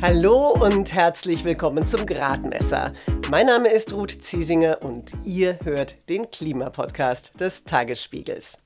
Hallo 0.00 0.50
und 0.50 0.94
herzlich 0.94 1.42
willkommen 1.42 1.88
zum 1.88 2.06
Gradmesser. 2.06 2.92
Mein 3.30 3.46
Name 3.46 3.68
ist 3.68 3.92
Ruth 3.92 4.12
Ziesinger 4.22 4.78
und 4.80 5.10
ihr 5.24 5.58
hört 5.64 5.96
den 6.08 6.30
Klimapodcast 6.30 7.40
des 7.40 7.64
Tagesspiegels. 7.64 8.60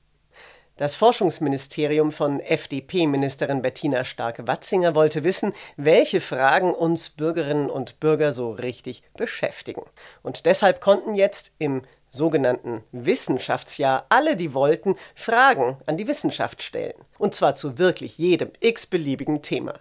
Das 0.77 0.95
Forschungsministerium 0.95 2.11
von 2.11 2.39
FDP-Ministerin 2.39 3.63
Bettina 3.63 4.03
Stark-Watzinger 4.03 4.93
wollte 4.93 5.23
wissen, 5.23 5.53
welche 5.75 6.21
Fragen 6.21 6.71
uns 6.71 7.09
Bürgerinnen 7.09 7.71
und 7.71 7.99
Bürger 7.99 8.31
so 8.31 8.51
richtig 8.51 9.01
beschäftigen. 9.17 9.83
Und 10.21 10.45
deshalb 10.45 10.81
konnten 10.81 11.15
jetzt 11.15 11.53
im 11.57 11.81
sogenannten 12.09 12.83
Wissenschaftsjahr 12.91 14.05
alle, 14.09 14.35
die 14.35 14.53
wollten, 14.53 14.95
Fragen 15.15 15.77
an 15.87 15.97
die 15.97 16.07
Wissenschaft 16.07 16.61
stellen. 16.61 16.93
Und 17.17 17.33
zwar 17.33 17.55
zu 17.55 17.79
wirklich 17.79 18.19
jedem 18.19 18.51
x-beliebigen 18.59 19.41
Thema. 19.41 19.73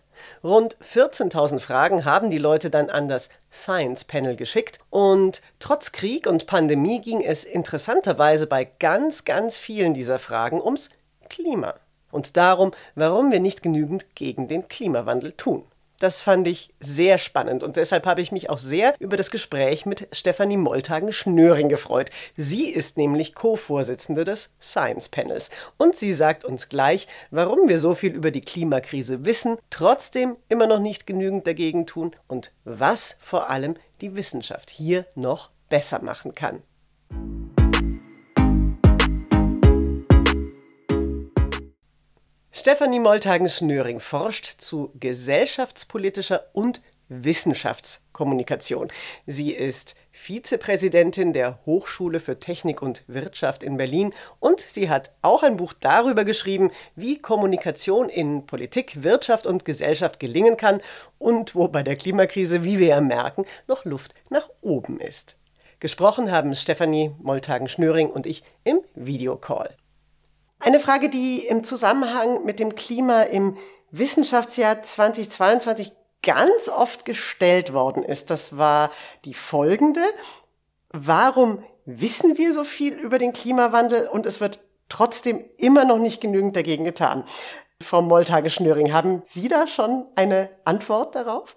Rund 0.45 0.77
14.000 0.83 1.61
Fragen 1.61 2.05
haben 2.05 2.31
die 2.31 2.39
Leute 2.39 2.71
dann 2.71 2.91
an 2.91 3.09
das 3.09 3.29
Science 3.51 4.05
Panel 4.05 4.37
geschickt 4.37 4.79
und 4.91 5.43
trotz 5.59 5.93
Krieg 5.93 6.27
und 6.27 6.47
Pandemie 6.47 7.01
ging 7.01 7.23
es 7.23 7.45
interessanterweise 7.45 8.47
bei 8.47 8.65
ganz, 8.65 9.25
ganz 9.25 9.57
vielen 9.57 9.95
dieser 9.95 10.19
Fragen 10.19 10.61
ums 10.61 10.91
Klima 11.29 11.75
und 12.11 12.37
darum, 12.37 12.73
warum 12.95 13.33
wir 13.33 13.41
nicht 13.41 13.63
genügend 13.63 14.15
gegen 14.15 14.47
den 14.47 14.69
Klimawandel 14.69 15.33
tun. 15.33 15.65
Das 16.03 16.21
fand 16.21 16.49
ich 16.49 16.75
sehr 16.81 17.17
spannend 17.17 17.63
und 17.63 17.77
deshalb 17.77 18.07
habe 18.07 18.23
ich 18.23 18.33
mich 18.33 18.51
auch 18.51 18.59
sehr 18.59 18.97
über 18.99 19.17
das 19.17 19.31
Gespräch 19.31 19.87
mit 19.87 20.09
Stefanie 20.11 20.57
Moltagen-Schnöring 20.57 21.69
gefreut. 21.69 22.11
Sie 22.37 22.71
ist 22.71 22.97
nämlich 22.97 23.37
Co-Vorsitzende 23.37 24.25
des 24.25 24.51
Science 24.61 25.09
Panels 25.11 25.51
und 25.79 25.95
sie 25.95 26.13
sagt 26.13 26.45
uns 26.45 26.69
gleich, 26.69 27.07
warum 27.31 27.69
wir 27.69 27.79
so 27.79 27.95
viel 27.95 28.17
über 28.17 28.33
die 28.33 28.41
Klimakrise 28.41 29.25
wissen, 29.25 29.59
trotzdem 29.71 30.37
immer 30.49 30.67
noch 30.67 30.81
nicht 30.81 31.07
genügend 31.07 31.47
dagegen 31.47 31.87
tun 31.87 32.17
und 32.27 32.51
was 32.65 33.17
vor 33.21 33.49
allem 33.49 33.77
die 34.01 34.17
Wissenschaft 34.17 34.71
hier 34.71 35.07
noch 35.15 35.53
besser 35.69 36.03
machen 36.03 36.35
kann. 36.35 36.65
Stefanie 42.63 43.01
Moltagen-Schnöring 43.01 43.99
forscht 43.99 44.45
zu 44.47 44.93
gesellschaftspolitischer 45.01 46.45
und 46.53 46.81
Wissenschaftskommunikation. 47.09 48.87
Sie 49.27 49.51
ist 49.51 49.97
Vizepräsidentin 50.13 51.33
der 51.33 51.59
Hochschule 51.67 52.21
für 52.21 52.39
Technik 52.39 52.81
und 52.81 53.03
Wirtschaft 53.09 53.65
in 53.65 53.79
Berlin 53.79 54.15
und 54.39 54.61
sie 54.61 54.89
hat 54.89 55.11
auch 55.23 55.43
ein 55.43 55.57
Buch 55.57 55.73
darüber 55.73 56.25
geschrieben, 56.25 56.71
wie 56.95 57.19
Kommunikation 57.19 58.09
in 58.09 58.47
Politik, 58.47 59.03
Wirtschaft 59.03 59.45
und 59.45 59.65
Gesellschaft 59.65 60.21
gelingen 60.21 60.57
kann 60.57 60.81
und 61.19 61.57
wo 61.57 61.67
bei 61.67 61.83
der 61.83 61.97
Klimakrise, 61.97 62.63
wie 62.63 62.79
wir 62.79 62.87
ja 62.87 63.01
merken, 63.01 63.45
noch 63.67 63.85
Luft 63.85 64.15
nach 64.31 64.49
oben 64.61 65.01
ist. 65.01 65.35
Gesprochen 65.81 66.31
haben 66.31 66.55
Stefanie 66.55 67.11
Moltagen-Schnöring 67.23 68.09
und 68.09 68.25
ich 68.25 68.45
im 68.63 68.83
Videocall. 68.95 69.75
Eine 70.65 70.79
Frage, 70.79 71.09
die 71.09 71.45
im 71.45 71.65
Zusammenhang 71.65 72.45
mit 72.45 72.61
dem 72.61 72.77
Klima 72.77 73.23
im 73.23 73.59
Wissenschaftsjahr 73.91 74.81
2022 74.81 75.91
ganz 76.23 76.69
oft 76.69 77.05
gestellt 77.05 77.73
worden 77.73 78.05
ist, 78.05 78.31
das 78.31 78.57
war 78.57 78.93
die 79.25 79.35
folgende. 79.35 80.03
Warum 80.91 81.65
wissen 81.85 82.39
wir 82.39 82.53
so 82.53 82.63
viel 82.63 82.95
über 82.95 83.19
den 83.19 83.33
Klimawandel 83.33 84.07
und 84.07 84.25
es 84.25 84.41
wird 84.41 84.61
trotzdem 84.89 85.45
immer 85.57 85.85
noch 85.85 85.99
nicht 85.99 86.21
genügend 86.21 86.55
dagegen 86.55 86.85
getan? 86.85 87.25
Frau 87.81 88.01
Moltage-Schnöring, 88.01 88.93
haben 88.93 89.23
Sie 89.27 89.49
da 89.49 89.67
schon 89.67 90.07
eine 90.15 90.49
Antwort 90.65 91.17
darauf? 91.17 91.57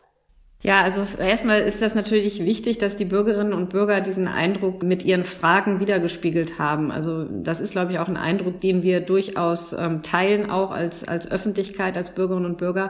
Ja, 0.66 0.82
also 0.82 1.06
erstmal 1.20 1.62
ist 1.62 1.84
das 1.84 1.94
natürlich 1.94 2.44
wichtig, 2.44 2.80
dass 2.80 2.96
die 2.96 3.06
Bürgerinnen 3.06 3.54
und 3.54 3.70
Bürger 3.70 4.02
diesen 4.02 4.28
Eindruck 4.28 4.82
mit 4.82 5.06
ihren 5.06 5.24
Fragen 5.24 5.80
wiedergespiegelt 5.80 6.58
haben. 6.58 6.92
Also 6.92 7.26
das 7.26 7.62
ist, 7.62 7.74
glaube 7.74 7.92
ich, 7.92 8.00
auch 8.00 8.08
ein 8.08 8.18
Eindruck, 8.18 8.62
den 8.62 8.82
wir 8.82 9.02
durchaus 9.02 9.74
ähm, 9.74 10.02
teilen, 10.02 10.50
auch 10.50 10.72
als, 10.72 11.08
als 11.08 11.30
Öffentlichkeit, 11.30 11.98
als 11.98 12.10
Bürgerinnen 12.10 12.48
und 12.48 12.58
Bürger. 12.58 12.90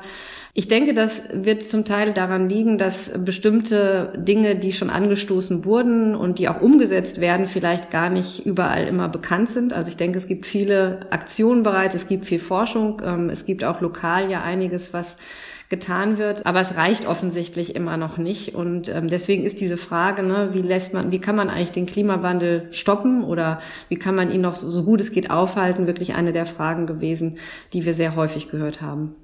Ich 0.54 0.70
denke, 0.70 0.94
das 0.94 1.24
wird 1.34 1.64
zum 1.64 1.84
Teil 1.84 2.14
daran 2.14 2.48
liegen, 2.48 2.78
dass 2.78 3.12
bestimmte 3.18 4.14
Dinge, 4.16 4.56
die 4.56 4.72
schon 4.72 4.90
angestoßen 4.90 5.66
wurden 5.66 6.16
und 6.16 6.40
die 6.40 6.48
auch 6.48 6.62
umgesetzt 6.62 7.20
werden, 7.20 7.46
vielleicht 7.46 7.92
gar 7.92 8.10
nicht 8.10 8.46
überall 8.46 8.88
immer 8.88 9.10
bekannt 9.10 9.50
sind. 9.50 9.74
Also 9.74 9.90
ich 9.90 9.98
denke, 9.98 10.18
es 10.18 10.28
gibt 10.28 10.46
viele 10.46 11.08
Aktionen 11.10 11.64
bereits, 11.64 11.94
es 11.94 12.08
gibt 12.08 12.26
viel 12.26 12.40
Forschung, 12.40 13.02
ähm, 13.06 13.30
es 13.30 13.44
gibt 13.44 13.66
auch 13.66 13.82
lokal 13.82 14.32
ja 14.32 14.44
einiges, 14.44 14.94
was 14.94 15.18
getan 15.70 16.18
wird. 16.18 16.46
Aber 16.46 16.60
es 16.60 16.76
reicht 16.76 17.08
offensichtlich 17.08 17.76
immer 17.76 17.98
noch 17.98 18.18
nicht. 18.18 18.56
Und 18.56 18.90
ähm, 18.90 19.08
deswegen 19.08 19.44
ist 19.44 19.60
diese 19.60 19.78
Frage, 19.78 20.24
ne, 20.24 20.50
wie 20.54 20.62
lässt 20.62 20.94
man, 20.94 21.12
wie 21.12 21.20
kann 21.20 21.36
man 21.36 21.50
eigentlich 21.50 21.72
den 21.72 21.86
Klimawandel 21.86 22.68
stoppen 22.72 23.24
oder 23.24 23.60
wie 23.90 23.98
kann 23.98 24.16
man 24.16 24.32
ihn 24.32 24.42
noch 24.42 24.56
so, 24.56 24.70
so 24.70 24.84
gut 24.84 25.02
es 25.02 25.12
geht 25.12 25.30
aufhalten, 25.32 25.88
wirklich 25.88 26.16
eine 26.16 26.32
der 26.32 26.46
Fragen 26.46 26.88
gewesen, 26.88 27.38
die 27.74 27.86
wir 27.86 27.94
sehr 27.94 28.16
häufig 28.16 28.50
gehört 28.50 28.82
haben. 28.82 29.16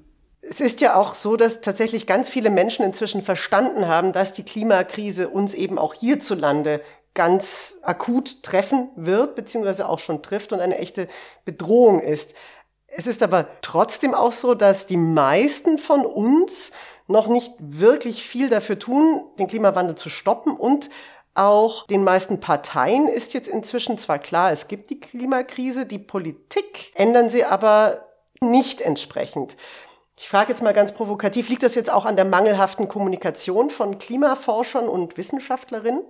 Es 0.42 0.60
ist 0.60 0.80
ja 0.80 0.96
auch 0.96 1.14
so, 1.14 1.36
dass 1.36 1.60
tatsächlich 1.60 2.06
ganz 2.06 2.28
viele 2.28 2.50
Menschen 2.50 2.84
inzwischen 2.84 3.22
verstanden 3.22 3.86
haben, 3.86 4.12
dass 4.12 4.32
die 4.32 4.42
Klimakrise 4.42 5.28
uns 5.28 5.54
eben 5.54 5.78
auch 5.78 5.94
hierzulande 5.94 6.80
ganz 7.14 7.78
akut 7.82 8.42
treffen 8.42 8.88
wird, 8.96 9.34
beziehungsweise 9.34 9.88
auch 9.88 9.98
schon 9.98 10.22
trifft 10.22 10.52
und 10.52 10.60
eine 10.60 10.78
echte 10.78 11.08
Bedrohung 11.44 12.00
ist. 12.00 12.34
Es 12.94 13.06
ist 13.06 13.22
aber 13.22 13.46
trotzdem 13.62 14.14
auch 14.14 14.32
so, 14.32 14.54
dass 14.54 14.86
die 14.86 14.96
meisten 14.96 15.78
von 15.78 16.04
uns 16.04 16.72
noch 17.06 17.26
nicht 17.26 17.52
wirklich 17.58 18.22
viel 18.22 18.48
dafür 18.48 18.78
tun, 18.78 19.24
den 19.38 19.48
Klimawandel 19.48 19.94
zu 19.94 20.10
stoppen 20.10 20.56
und 20.56 20.90
auch 21.34 21.86
den 21.86 22.04
meisten 22.04 22.40
Parteien 22.40 23.08
ist 23.08 23.32
jetzt 23.32 23.48
inzwischen 23.48 23.96
zwar 23.96 24.18
klar, 24.18 24.52
es 24.52 24.68
gibt 24.68 24.90
die 24.90 25.00
Klimakrise, 25.00 25.86
die 25.86 25.98
Politik 25.98 26.92
ändern 26.94 27.30
sie 27.30 27.44
aber 27.44 28.06
nicht 28.40 28.82
entsprechend. 28.82 29.56
Ich 30.18 30.28
frage 30.28 30.50
jetzt 30.50 30.62
mal 30.62 30.74
ganz 30.74 30.92
provokativ, 30.92 31.48
liegt 31.48 31.62
das 31.62 31.74
jetzt 31.74 31.90
auch 31.90 32.04
an 32.04 32.16
der 32.16 32.26
mangelhaften 32.26 32.86
Kommunikation 32.86 33.70
von 33.70 33.98
Klimaforschern 33.98 34.88
und 34.88 35.16
Wissenschaftlerinnen? 35.16 36.02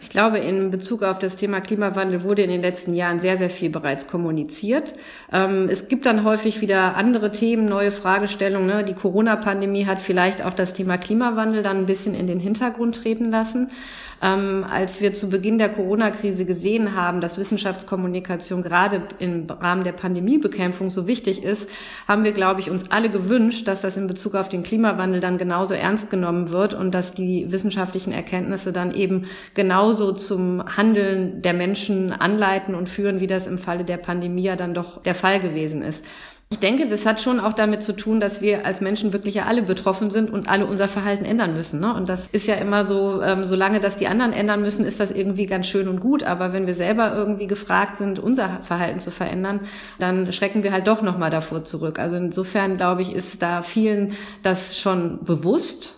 Ich 0.00 0.10
glaube, 0.10 0.38
in 0.38 0.70
Bezug 0.70 1.02
auf 1.02 1.18
das 1.18 1.36
Thema 1.36 1.60
Klimawandel 1.60 2.22
wurde 2.22 2.42
in 2.42 2.50
den 2.50 2.60
letzten 2.60 2.92
Jahren 2.92 3.18
sehr, 3.18 3.38
sehr 3.38 3.50
viel 3.50 3.70
bereits 3.70 4.06
kommuniziert. 4.06 4.94
Ähm, 5.32 5.68
es 5.70 5.88
gibt 5.88 6.06
dann 6.06 6.24
häufig 6.24 6.60
wieder 6.60 6.96
andere 6.96 7.32
Themen, 7.32 7.68
neue 7.68 7.90
Fragestellungen. 7.90 8.66
Ne? 8.66 8.84
Die 8.84 8.94
Corona-Pandemie 8.94 9.86
hat 9.86 10.02
vielleicht 10.02 10.44
auch 10.44 10.54
das 10.54 10.74
Thema 10.74 10.98
Klimawandel 10.98 11.62
dann 11.62 11.78
ein 11.78 11.86
bisschen 11.86 12.14
in 12.14 12.26
den 12.26 12.40
Hintergrund 12.40 12.96
treten 12.96 13.30
lassen. 13.30 13.68
Ähm, 14.22 14.64
als 14.68 15.00
wir 15.02 15.12
zu 15.12 15.28
Beginn 15.28 15.58
der 15.58 15.68
Corona-Krise 15.68 16.46
gesehen 16.46 16.96
haben, 16.96 17.20
dass 17.20 17.36
Wissenschaftskommunikation 17.36 18.62
gerade 18.62 19.02
im 19.18 19.46
Rahmen 19.48 19.84
der 19.84 19.92
Pandemiebekämpfung 19.92 20.88
so 20.88 21.06
wichtig 21.06 21.42
ist, 21.42 21.68
haben 22.08 22.24
wir, 22.24 22.32
glaube 22.32 22.60
ich, 22.60 22.70
uns 22.70 22.90
alle 22.90 23.10
gewünscht, 23.10 23.68
dass 23.68 23.82
das 23.82 23.96
in 23.98 24.06
Bezug 24.06 24.34
auf 24.34 24.48
den 24.48 24.62
Klimawandel 24.62 25.20
dann 25.20 25.36
genauso 25.36 25.74
ernst 25.74 26.08
genommen 26.08 26.50
wird 26.50 26.72
und 26.72 26.92
dass 26.92 27.12
die 27.12 27.52
wissenschaftlichen 27.52 28.12
Erkenntnisse 28.12 28.72
dann 28.72 28.94
eben 28.94 29.26
genauso 29.54 30.12
zum 30.12 30.64
Handeln 30.76 31.42
der 31.42 31.52
Menschen 31.52 32.12
anleiten 32.12 32.74
und 32.74 32.88
führen, 32.88 33.20
wie 33.20 33.26
das 33.26 33.46
im 33.46 33.58
Falle 33.58 33.84
der 33.84 33.98
Pandemie 33.98 34.44
ja 34.44 34.56
dann 34.56 34.72
doch 34.72 35.02
der 35.02 35.14
Fall 35.14 35.40
gewesen 35.40 35.82
ist. 35.82 36.04
Ich 36.48 36.60
denke, 36.60 36.88
das 36.88 37.04
hat 37.06 37.20
schon 37.20 37.40
auch 37.40 37.54
damit 37.54 37.82
zu 37.82 37.92
tun, 37.92 38.20
dass 38.20 38.40
wir 38.40 38.64
als 38.64 38.80
Menschen 38.80 39.12
wirklich 39.12 39.34
ja 39.34 39.46
alle 39.46 39.62
betroffen 39.62 40.10
sind 40.10 40.30
und 40.30 40.48
alle 40.48 40.64
unser 40.66 40.86
Verhalten 40.86 41.24
ändern 41.24 41.54
müssen. 41.54 41.80
Ne? 41.80 41.92
Und 41.92 42.08
das 42.08 42.28
ist 42.28 42.46
ja 42.46 42.54
immer 42.54 42.84
so, 42.84 43.20
ähm, 43.20 43.46
solange 43.46 43.80
das 43.80 43.96
die 43.96 44.06
anderen 44.06 44.32
ändern 44.32 44.62
müssen, 44.62 44.86
ist 44.86 45.00
das 45.00 45.10
irgendwie 45.10 45.46
ganz 45.46 45.66
schön 45.66 45.88
und 45.88 45.98
gut. 45.98 46.22
Aber 46.22 46.52
wenn 46.52 46.68
wir 46.68 46.74
selber 46.74 47.12
irgendwie 47.12 47.48
gefragt 47.48 47.98
sind, 47.98 48.20
unser 48.20 48.60
Verhalten 48.62 49.00
zu 49.00 49.10
verändern, 49.10 49.60
dann 49.98 50.32
schrecken 50.32 50.62
wir 50.62 50.70
halt 50.70 50.86
doch 50.86 51.02
nochmal 51.02 51.30
davor 51.30 51.64
zurück. 51.64 51.98
Also 51.98 52.14
insofern, 52.14 52.76
glaube 52.76 53.02
ich, 53.02 53.12
ist 53.12 53.42
da 53.42 53.62
vielen 53.62 54.12
das 54.44 54.78
schon 54.78 55.24
bewusst. 55.24 55.96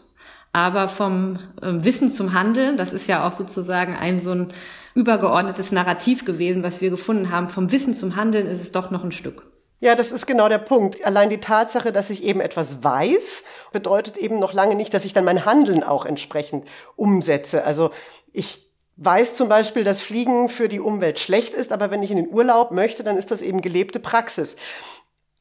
Aber 0.55 0.89
vom 0.89 1.39
ähm, 1.63 1.85
Wissen 1.85 2.09
zum 2.09 2.33
Handeln, 2.33 2.79
das 2.79 2.95
ist 2.95 3.07
ja 3.07 3.27
auch 3.27 3.33
sozusagen 3.33 3.95
ein 3.97 4.19
so 4.19 4.31
ein 4.31 4.49
übergeordnetes 4.95 5.73
Narrativ 5.73 6.25
gewesen, 6.25 6.63
was 6.63 6.81
wir 6.81 6.89
gefunden 6.89 7.31
haben. 7.31 7.51
Vom 7.51 7.71
Wissen 7.71 7.93
zum 7.93 8.17
Handeln 8.17 8.47
ist 8.47 8.63
es 8.63 8.73
doch 8.73 8.91
noch 8.91 9.05
ein 9.05 9.13
Stück. 9.13 9.43
Ja, 9.81 9.95
das 9.95 10.11
ist 10.11 10.27
genau 10.27 10.49
der 10.49 10.59
Punkt. 10.59 11.05
Allein 11.05 11.31
die 11.31 11.39
Tatsache, 11.39 11.93
dass 11.93 12.11
ich 12.11 12.25
eben 12.25 12.41
etwas 12.41 12.83
weiß, 12.83 13.45
bedeutet 13.71 14.17
eben 14.17 14.41
noch 14.41 14.53
lange 14.53 14.75
nicht, 14.75 14.93
dass 14.93 15.05
ich 15.05 15.13
dann 15.13 15.25
mein 15.25 15.45
Handeln 15.45 15.85
auch 15.85 16.05
entsprechend 16.05 16.69
umsetze. 16.97 17.65
Also 17.65 17.93
ich 18.33 18.69
weiß 18.97 19.37
zum 19.37 19.49
Beispiel, 19.49 19.85
dass 19.85 20.03
Fliegen 20.03 20.49
für 20.49 20.69
die 20.69 20.81
Umwelt 20.81 21.21
schlecht 21.21 21.55
ist, 21.55 21.73
aber 21.73 21.93
wenn 21.93 22.03
ich 22.03 22.11
in 22.11 22.17
den 22.17 22.29
Urlaub 22.29 22.73
möchte, 22.73 23.05
dann 23.05 23.17
ist 23.17 23.31
das 23.31 23.41
eben 23.41 23.61
gelebte 23.61 24.01
Praxis. 24.01 24.57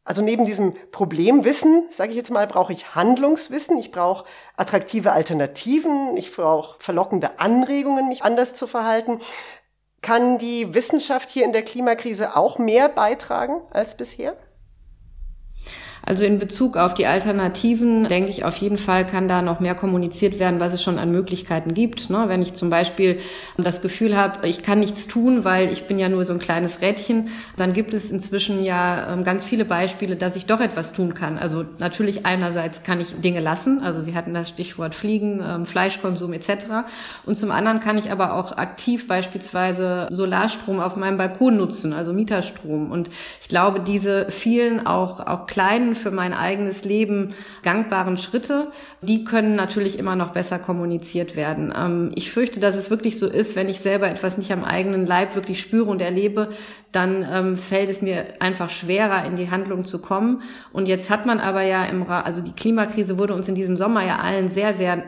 Also 0.07 0.21
neben 0.21 0.45
diesem 0.45 0.73
Problemwissen, 0.91 1.85
sage 1.89 2.11
ich 2.11 2.17
jetzt 2.17 2.31
mal, 2.31 2.47
brauche 2.47 2.71
ich 2.71 2.95
Handlungswissen, 2.95 3.77
ich 3.77 3.91
brauche 3.91 4.23
attraktive 4.55 5.11
Alternativen, 5.11 6.15
ich 6.15 6.33
brauche 6.33 6.77
verlockende 6.79 7.39
Anregungen, 7.39 8.07
mich 8.07 8.23
anders 8.23 8.53
zu 8.53 8.67
verhalten. 8.67 9.19
Kann 10.07 10.37
die 10.37 10.73
Wissenschaft 10.73 11.29
hier 11.29 11.43
in 11.43 11.51
der 11.51 11.63
Klimakrise 11.63 12.37
auch 12.37 12.59
mehr 12.59 12.87
beitragen 12.87 13.59
als 13.71 13.97
bisher? 13.97 14.37
Also 16.07 16.23
in 16.23 16.39
Bezug 16.39 16.77
auf 16.77 16.93
die 16.93 17.05
Alternativen 17.05 18.05
denke 18.05 18.29
ich, 18.29 18.45
auf 18.45 18.55
jeden 18.55 18.77
Fall 18.77 19.05
kann 19.05 19.27
da 19.27 19.41
noch 19.41 19.59
mehr 19.59 19.75
kommuniziert 19.75 20.39
werden, 20.39 20.61
was 20.61 20.73
es 20.73 20.81
schon 20.81 20.99
an 20.99 21.11
Möglichkeiten 21.11 21.73
gibt. 21.73 22.09
Ne? 22.09 22.23
Wenn 22.27 22.41
ich 22.41 22.53
zum 22.53 22.69
Beispiel 22.69 23.19
das 23.57 23.81
Gefühl 23.81 24.15
habe, 24.15 24.47
ich 24.47 24.63
kann 24.63 24.79
nichts 24.79 25.07
tun, 25.07 25.43
weil 25.43 25.69
ich 25.69 25.83
bin 25.83 25.99
ja 25.99 26.07
nur 26.07 26.23
so 26.23 26.31
ein 26.31 26.39
kleines 26.39 26.79
Rädchen, 26.79 27.27
dann 27.57 27.73
gibt 27.73 27.93
es 27.93 28.09
inzwischen 28.09 28.63
ja 28.63 29.11
ähm, 29.11 29.25
ganz 29.25 29.43
viele 29.43 29.65
Beispiele, 29.65 30.15
dass 30.15 30.37
ich 30.37 30.45
doch 30.45 30.61
etwas 30.61 30.93
tun 30.93 31.13
kann. 31.13 31.37
Also 31.37 31.65
natürlich 31.77 32.25
einerseits 32.25 32.83
kann 32.83 33.01
ich 33.01 33.19
Dinge 33.19 33.41
lassen, 33.41 33.81
also 33.83 33.99
Sie 33.99 34.15
hatten 34.15 34.33
das 34.33 34.47
Stichwort 34.47 34.95
Fliegen, 34.95 35.43
ähm, 35.45 35.65
Fleischkonsum 35.65 36.31
etc. 36.31 36.67
Und 37.25 37.37
zum 37.37 37.51
anderen 37.51 37.81
kann 37.81 37.97
ich 37.97 38.13
aber 38.13 38.33
auch 38.35 38.53
aktiv 38.53 39.09
beispielsweise 39.09 40.07
Solarstrom 40.09 40.79
auf 40.79 40.95
meinem 40.95 41.17
Balkon 41.17 41.57
nutzen, 41.57 41.91
also 41.91 42.13
Mieterstrom. 42.13 42.91
Und 42.91 43.09
ich 43.41 43.49
glaube, 43.49 43.81
diese 43.81 44.31
vielen 44.31 44.87
auch, 44.87 45.19
auch 45.19 45.47
kleinen 45.47 45.96
für 45.97 46.11
mein 46.11 46.33
eigenes 46.33 46.85
Leben 46.85 47.33
gangbaren 47.63 48.17
Schritte, 48.17 48.71
die 49.01 49.23
können 49.23 49.55
natürlich 49.55 49.99
immer 49.99 50.15
noch 50.15 50.31
besser 50.31 50.59
kommuniziert 50.59 51.35
werden. 51.35 51.73
Ähm, 51.75 52.11
ich 52.15 52.31
fürchte, 52.31 52.59
dass 52.59 52.75
es 52.75 52.89
wirklich 52.89 53.19
so 53.19 53.27
ist, 53.27 53.55
wenn 53.55 53.69
ich 53.69 53.79
selber 53.79 54.09
etwas 54.09 54.37
nicht 54.37 54.51
am 54.51 54.63
eigenen 54.63 55.05
Leib 55.05 55.35
wirklich 55.35 55.59
spüre 55.59 55.89
und 55.89 56.01
erlebe, 56.01 56.49
dann 56.91 57.27
ähm, 57.29 57.57
fällt 57.57 57.89
es 57.89 58.01
mir 58.01 58.25
einfach 58.39 58.69
schwerer, 58.69 59.25
in 59.25 59.35
die 59.35 59.51
Handlung 59.51 59.85
zu 59.85 60.01
kommen. 60.01 60.41
Und 60.71 60.87
jetzt 60.87 61.09
hat 61.09 61.25
man 61.25 61.39
aber 61.39 61.61
ja 61.61 61.85
im, 61.85 62.03
Ra 62.03 62.21
also 62.21 62.41
die 62.41 62.53
Klimakrise 62.53 63.17
wurde 63.17 63.33
uns 63.33 63.47
in 63.47 63.55
diesem 63.55 63.75
Sommer 63.75 64.05
ja 64.05 64.19
allen 64.19 64.47
sehr, 64.49 64.73
sehr 64.73 65.03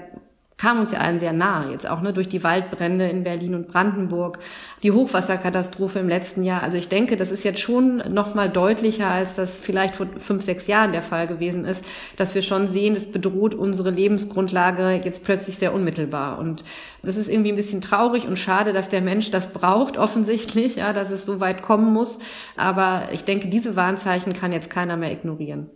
kam 0.60 0.80
uns 0.80 0.92
ja 0.92 1.00
allen 1.00 1.18
sehr 1.18 1.32
nahe, 1.32 1.72
jetzt 1.72 1.90
auch 1.90 2.02
ne, 2.02 2.12
durch 2.12 2.28
die 2.28 2.44
Waldbrände 2.44 3.08
in 3.08 3.24
Berlin 3.24 3.56
und 3.56 3.70
Brandenburg, 3.70 4.40
die 4.84 4.92
Hochwasserkatastrophe 4.92 6.00
im 6.00 6.10
letzten 6.10 6.44
Jahr. 6.44 6.62
Also 6.62 6.78
ich 6.78 6.90
denke, 6.90 7.16
das 7.16 7.32
ist 7.32 7.44
jetzt 7.44 7.62
schon 7.62 8.04
noch 8.14 8.36
mal 8.36 8.50
deutlicher, 8.50 9.08
als 9.08 9.36
das 9.36 9.62
vielleicht 9.62 9.96
vor 9.96 10.08
fünf, 10.18 10.44
sechs 10.44 10.68
Jahren 10.68 10.92
der 10.92 11.02
Fall 11.02 11.28
gewesen 11.28 11.64
ist, 11.64 11.86
dass 12.18 12.36
wir 12.36 12.42
schon 12.42 12.68
sehen, 12.68 12.96
es 12.96 13.10
bedroht 13.10 13.56
unsere 13.56 13.90
Lebensgrundlage 13.90 15.02
jetzt 15.04 15.24
plötzlich 15.24 15.58
sehr 15.58 15.74
unmittelbar. 15.74 16.38
Und 16.38 16.66
das 17.04 17.16
ist 17.16 17.30
irgendwie 17.30 17.54
ein 17.54 17.56
bisschen 17.56 17.80
traurig 17.80 18.28
und 18.28 18.38
schade, 18.38 18.74
dass 18.74 18.90
der 18.90 19.02
Mensch 19.02 19.32
das 19.32 19.54
braucht, 19.54 19.98
offensichtlich, 19.98 20.76
ja, 20.76 20.92
dass 20.92 21.10
es 21.10 21.26
so 21.26 21.40
weit 21.40 21.62
kommen 21.62 21.94
muss. 21.94 22.20
Aber 22.58 23.10
ich 23.14 23.24
denke, 23.24 23.48
diese 23.48 23.78
Warnzeichen 23.78 24.34
kann 24.34 24.52
jetzt 24.52 24.70
keiner 24.70 24.98
mehr 24.98 25.14
ignorieren. 25.14 25.70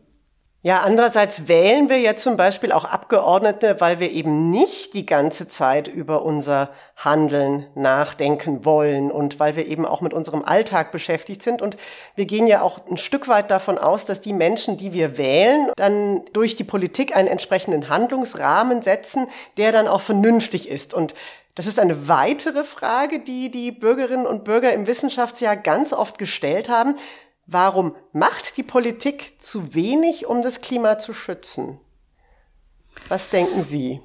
Ja, 0.65 0.79
andererseits 0.79 1.49
wählen 1.49 1.89
wir 1.89 1.99
ja 1.99 2.15
zum 2.15 2.37
Beispiel 2.37 2.71
auch 2.71 2.85
Abgeordnete, 2.85 3.81
weil 3.81 3.99
wir 3.99 4.11
eben 4.11 4.49
nicht 4.49 4.93
die 4.93 5.05
ganze 5.05 5.45
Zeit 5.49 5.89
über 5.89 6.23
unser 6.23 6.69
Handeln 6.95 7.67
nachdenken 7.75 8.63
wollen 8.63 9.11
und 9.11 9.41
weil 9.41 9.57
wir 9.57 9.67
eben 9.67 9.85
auch 9.85 9.99
mit 9.99 10.13
unserem 10.13 10.41
Alltag 10.41 10.93
beschäftigt 10.93 11.43
sind. 11.43 11.61
Und 11.61 11.75
wir 12.15 12.23
gehen 12.23 12.47
ja 12.47 12.61
auch 12.61 12.79
ein 12.89 12.95
Stück 12.95 13.27
weit 13.27 13.51
davon 13.51 13.77
aus, 13.77 14.05
dass 14.05 14.21
die 14.21 14.31
Menschen, 14.31 14.77
die 14.77 14.93
wir 14.93 15.17
wählen, 15.17 15.69
dann 15.75 16.23
durch 16.31 16.55
die 16.55 16.63
Politik 16.63 17.13
einen 17.13 17.27
entsprechenden 17.27 17.89
Handlungsrahmen 17.89 18.81
setzen, 18.81 19.27
der 19.57 19.73
dann 19.73 19.89
auch 19.89 19.99
vernünftig 19.99 20.69
ist. 20.69 20.93
Und 20.93 21.13
das 21.55 21.67
ist 21.67 21.77
eine 21.77 22.07
weitere 22.07 22.63
Frage, 22.63 23.19
die 23.19 23.51
die 23.51 23.73
Bürgerinnen 23.73 24.25
und 24.25 24.45
Bürger 24.45 24.71
im 24.71 24.87
Wissenschaftsjahr 24.87 25.57
ganz 25.57 25.91
oft 25.91 26.17
gestellt 26.17 26.69
haben. 26.69 26.95
Warum 27.45 27.95
macht 28.13 28.57
die 28.57 28.63
Politik 28.63 29.35
zu 29.39 29.73
wenig, 29.73 30.27
um 30.27 30.41
das 30.41 30.61
Klima 30.61 30.97
zu 30.97 31.13
schützen? 31.13 31.79
Was 33.09 33.29
denken 33.29 33.63
Sie? 33.63 33.99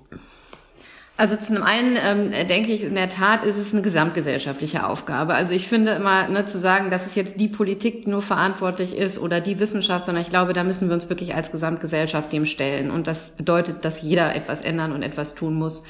Also 1.17 1.35
zum 1.35 1.65
einen 1.65 1.99
ähm, 2.01 2.47
denke 2.47 2.71
ich, 2.71 2.85
in 2.85 2.95
der 2.95 3.09
Tat 3.09 3.45
ist 3.45 3.57
es 3.57 3.73
eine 3.73 3.83
gesamtgesellschaftliche 3.83 4.87
Aufgabe. 4.87 5.35
Also 5.35 5.53
ich 5.53 5.67
finde 5.67 5.91
immer 5.93 6.29
ne, 6.29 6.45
zu 6.45 6.59
sagen, 6.59 6.93
dass 6.93 7.07
es 7.07 7.17
jetzt 7.17 7.41
die 7.41 7.49
Politik 7.49 8.07
nur 8.07 8.23
verantwortlich 8.23 8.97
ist 8.97 9.19
oder 9.19 9.41
die 9.41 9.59
Wissenschaft, 9.59 10.07
sondern 10.07 10.23
ich 10.23 10.31
glaube, 10.31 10.53
da 10.53 10.63
müssen 10.63 10.89
wir 10.89 10.95
uns 10.95 11.09
wirklich 11.09 11.35
als 11.35 11.51
Gesamtgesellschaft 11.51 12.33
dem 12.33 12.47
stellen. 12.47 12.93
Und 12.93 13.09
das 13.09 13.31
bedeutet, 13.31 13.85
dass 13.85 14.01
jeder 14.01 14.37
etwas 14.37 14.61
ändern 14.61 14.93
und 14.93 15.03
etwas 15.03 15.35
tun 15.35 15.55
muss. 15.55 15.83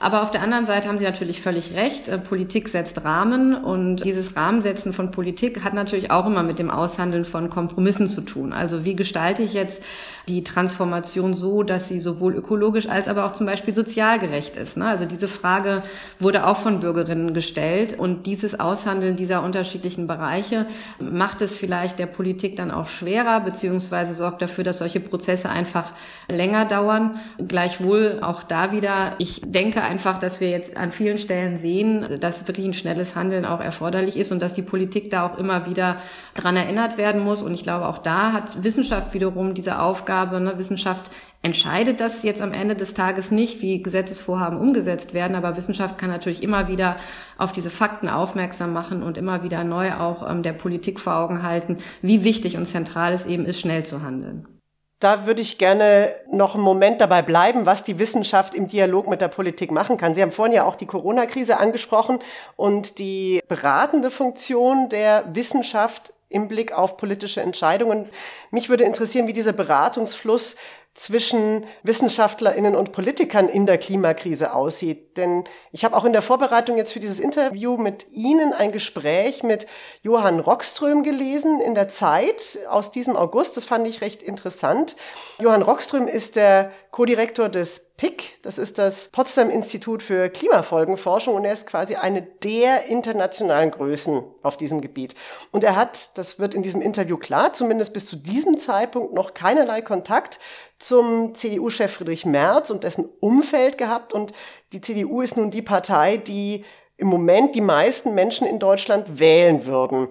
Aber 0.00 0.22
auf 0.22 0.30
der 0.30 0.42
anderen 0.42 0.66
Seite 0.66 0.88
haben 0.88 0.98
Sie 0.98 1.04
natürlich 1.04 1.40
völlig 1.40 1.74
recht. 1.74 2.08
Äh, 2.08 2.18
Politik 2.18 2.68
setzt 2.68 3.04
Rahmen 3.04 3.54
und 3.54 4.04
dieses 4.04 4.36
Rahmensetzen 4.36 4.92
von 4.92 5.10
Politik 5.10 5.64
hat 5.64 5.74
natürlich 5.74 6.10
auch 6.10 6.26
immer 6.26 6.42
mit 6.42 6.58
dem 6.58 6.70
Aushandeln 6.70 7.24
von 7.24 7.50
Kompromissen 7.50 8.08
zu 8.08 8.20
tun. 8.20 8.52
Also 8.52 8.84
wie 8.84 8.94
gestalte 8.94 9.42
ich 9.42 9.54
jetzt 9.54 9.82
die 10.28 10.44
Transformation 10.44 11.34
so, 11.34 11.62
dass 11.62 11.88
sie 11.88 12.00
sowohl 12.00 12.34
ökologisch 12.34 12.88
als 12.88 13.08
aber 13.08 13.24
auch 13.24 13.30
zum 13.32 13.46
Beispiel 13.46 13.74
sozial 13.74 14.18
gerecht 14.18 14.56
ist. 14.56 14.76
Ne? 14.76 14.86
Also 14.86 15.06
diese 15.06 15.26
Frage 15.26 15.82
wurde 16.18 16.46
auch 16.46 16.56
von 16.56 16.80
Bürgerinnen 16.80 17.34
gestellt 17.34 17.98
und 17.98 18.26
dieses 18.26 18.60
Aushandeln 18.60 19.16
dieser 19.16 19.42
unterschiedlichen 19.42 20.06
Bereiche 20.06 20.66
macht 21.00 21.42
es 21.42 21.54
vielleicht 21.54 21.98
der 21.98 22.06
Politik 22.06 22.56
dann 22.56 22.70
auch 22.70 22.86
schwerer, 22.86 23.40
beziehungsweise 23.40 24.12
sorgt 24.12 24.42
dafür, 24.42 24.64
dass 24.64 24.78
solche 24.78 25.00
Prozesse 25.00 25.48
einfach 25.48 25.92
länger 26.28 26.66
dauern. 26.66 27.18
Gleichwohl 27.46 28.18
auch 28.22 28.42
da 28.42 28.72
wieder, 28.72 29.14
ich 29.18 29.40
denke 29.44 29.82
einfach, 29.88 30.18
dass 30.18 30.40
wir 30.40 30.50
jetzt 30.50 30.76
an 30.76 30.92
vielen 30.92 31.18
Stellen 31.18 31.56
sehen, 31.56 32.20
dass 32.20 32.46
wirklich 32.46 32.66
ein 32.66 32.74
schnelles 32.74 33.16
Handeln 33.16 33.44
auch 33.44 33.60
erforderlich 33.60 34.16
ist 34.16 34.30
und 34.30 34.40
dass 34.40 34.54
die 34.54 34.62
Politik 34.62 35.10
da 35.10 35.26
auch 35.26 35.38
immer 35.38 35.66
wieder 35.66 35.96
dran 36.34 36.56
erinnert 36.56 36.98
werden 36.98 37.22
muss. 37.22 37.42
Und 37.42 37.54
ich 37.54 37.62
glaube, 37.62 37.88
auch 37.88 37.98
da 37.98 38.32
hat 38.32 38.62
Wissenschaft 38.62 39.14
wiederum 39.14 39.54
diese 39.54 39.80
Aufgabe. 39.80 40.40
Ne? 40.40 40.58
Wissenschaft 40.58 41.10
entscheidet 41.42 42.00
das 42.00 42.22
jetzt 42.22 42.42
am 42.42 42.52
Ende 42.52 42.74
des 42.74 42.94
Tages 42.94 43.30
nicht, 43.30 43.62
wie 43.62 43.82
Gesetzesvorhaben 43.82 44.58
umgesetzt 44.58 45.14
werden, 45.14 45.36
aber 45.36 45.56
Wissenschaft 45.56 45.96
kann 45.98 46.10
natürlich 46.10 46.42
immer 46.42 46.68
wieder 46.68 46.96
auf 47.36 47.52
diese 47.52 47.70
Fakten 47.70 48.08
aufmerksam 48.08 48.72
machen 48.72 49.02
und 49.02 49.16
immer 49.16 49.42
wieder 49.42 49.64
neu 49.64 49.94
auch 49.94 50.28
ähm, 50.28 50.42
der 50.42 50.52
Politik 50.52 50.98
vor 51.00 51.16
Augen 51.16 51.42
halten, 51.42 51.78
wie 52.02 52.24
wichtig 52.24 52.56
und 52.56 52.64
zentral 52.64 53.12
es 53.12 53.24
eben 53.24 53.46
ist, 53.46 53.60
schnell 53.60 53.86
zu 53.86 54.02
handeln. 54.02 54.57
Da 55.00 55.26
würde 55.26 55.40
ich 55.40 55.58
gerne 55.58 56.12
noch 56.28 56.54
einen 56.54 56.64
Moment 56.64 57.00
dabei 57.00 57.22
bleiben, 57.22 57.66
was 57.66 57.84
die 57.84 58.00
Wissenschaft 58.00 58.54
im 58.54 58.66
Dialog 58.66 59.08
mit 59.08 59.20
der 59.20 59.28
Politik 59.28 59.70
machen 59.70 59.96
kann. 59.96 60.14
Sie 60.14 60.22
haben 60.22 60.32
vorhin 60.32 60.54
ja 60.54 60.64
auch 60.64 60.74
die 60.74 60.86
Corona-Krise 60.86 61.58
angesprochen 61.58 62.18
und 62.56 62.98
die 62.98 63.40
beratende 63.46 64.10
Funktion 64.10 64.88
der 64.88 65.24
Wissenschaft 65.32 66.12
im 66.28 66.48
Blick 66.48 66.72
auf 66.72 66.96
politische 66.96 67.40
Entscheidungen. 67.40 68.08
Mich 68.50 68.68
würde 68.68 68.84
interessieren, 68.84 69.28
wie 69.28 69.32
dieser 69.32 69.52
Beratungsfluss 69.52 70.56
zwischen 70.98 71.64
Wissenschaftlerinnen 71.84 72.74
und 72.74 72.92
Politikern 72.92 73.48
in 73.48 73.66
der 73.66 73.78
Klimakrise 73.78 74.52
aussieht. 74.52 75.16
Denn 75.16 75.44
ich 75.70 75.84
habe 75.84 75.96
auch 75.96 76.04
in 76.04 76.12
der 76.12 76.22
Vorbereitung 76.22 76.76
jetzt 76.76 76.92
für 76.92 77.00
dieses 77.00 77.20
Interview 77.20 77.76
mit 77.76 78.06
Ihnen 78.10 78.52
ein 78.52 78.72
Gespräch 78.72 79.42
mit 79.42 79.66
Johann 80.02 80.40
Rockström 80.40 81.04
gelesen 81.04 81.60
in 81.60 81.74
der 81.74 81.88
Zeit 81.88 82.58
aus 82.68 82.90
diesem 82.90 83.16
August. 83.16 83.56
Das 83.56 83.64
fand 83.64 83.86
ich 83.86 84.00
recht 84.00 84.22
interessant. 84.22 84.96
Johann 85.38 85.62
Rockström 85.62 86.08
ist 86.08 86.34
der 86.36 86.72
Co-Direktor 86.90 87.48
des 87.48 87.88
PIC, 87.98 88.42
das 88.42 88.58
ist 88.58 88.78
das 88.78 89.08
Potsdam 89.08 89.50
Institut 89.50 90.04
für 90.04 90.30
Klimafolgenforschung 90.30 91.34
und 91.34 91.44
er 91.44 91.52
ist 91.52 91.66
quasi 91.66 91.96
eine 91.96 92.22
der 92.22 92.86
internationalen 92.86 93.72
Größen 93.72 94.22
auf 94.42 94.56
diesem 94.56 94.80
Gebiet. 94.80 95.14
Und 95.50 95.64
er 95.64 95.74
hat, 95.74 96.16
das 96.16 96.38
wird 96.38 96.54
in 96.54 96.62
diesem 96.62 96.80
Interview 96.80 97.16
klar, 97.16 97.52
zumindest 97.52 97.92
bis 97.92 98.06
zu 98.06 98.16
diesem 98.16 98.58
Zeitpunkt 98.58 99.14
noch 99.14 99.34
keinerlei 99.34 99.82
Kontakt 99.82 100.38
zum 100.78 101.34
CDU-Chef 101.34 101.92
Friedrich 101.92 102.24
Merz 102.24 102.70
und 102.70 102.84
dessen 102.84 103.08
Umfeld 103.20 103.78
gehabt. 103.78 104.12
Und 104.12 104.32
die 104.72 104.80
CDU 104.80 105.20
ist 105.20 105.36
nun 105.36 105.50
die 105.50 105.62
Partei, 105.62 106.16
die 106.16 106.64
im 106.96 107.08
Moment 107.08 107.54
die 107.54 107.60
meisten 107.60 108.14
Menschen 108.14 108.46
in 108.46 108.58
Deutschland 108.58 109.18
wählen 109.18 109.66
würden. 109.66 110.08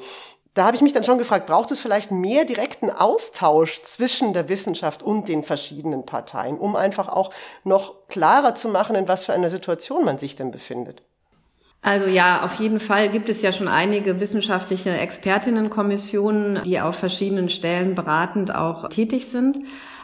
Da 0.54 0.66
habe 0.66 0.76
ich 0.76 0.82
mich 0.82 0.94
dann 0.94 1.04
schon 1.04 1.20
gefragt, 1.20 1.46
braucht 1.46 1.70
es 1.70 1.80
vielleicht 1.80 2.10
mehr 2.10 2.44
direkten 2.44 2.90
Austausch 2.90 3.84
zwischen 3.84 4.34
der 4.34 4.50
Wissenschaft 4.50 5.04
und 5.04 5.28
den 5.28 5.44
verschiedenen 5.44 6.06
Parteien, 6.06 6.58
um 6.58 6.76
einfach 6.76 7.10
auch 7.10 7.30
noch 7.64 8.08
klarer 8.08 8.56
zu 8.56 8.70
machen, 8.70 8.96
in 8.96 9.08
was 9.08 9.26
für 9.26 9.34
einer 9.34 9.52
Situation 9.52 10.04
man 10.04 10.18
sich 10.18 10.36
denn 10.36 10.50
befindet? 10.50 11.04
Also 11.82 12.08
ja, 12.08 12.44
auf 12.44 12.56
jeden 12.56 12.80
Fall 12.80 13.10
gibt 13.10 13.30
es 13.30 13.42
ja 13.42 13.52
schon 13.52 13.68
einige 13.68 14.20
wissenschaftliche 14.20 14.92
Expertinnenkommissionen, 14.92 16.64
die 16.64 16.82
auf 16.82 16.96
verschiedenen 16.96 17.50
Stellen 17.50 17.96
beratend 17.96 18.54
auch 18.54 18.90
tätig 18.90 19.28
sind. 19.28 19.60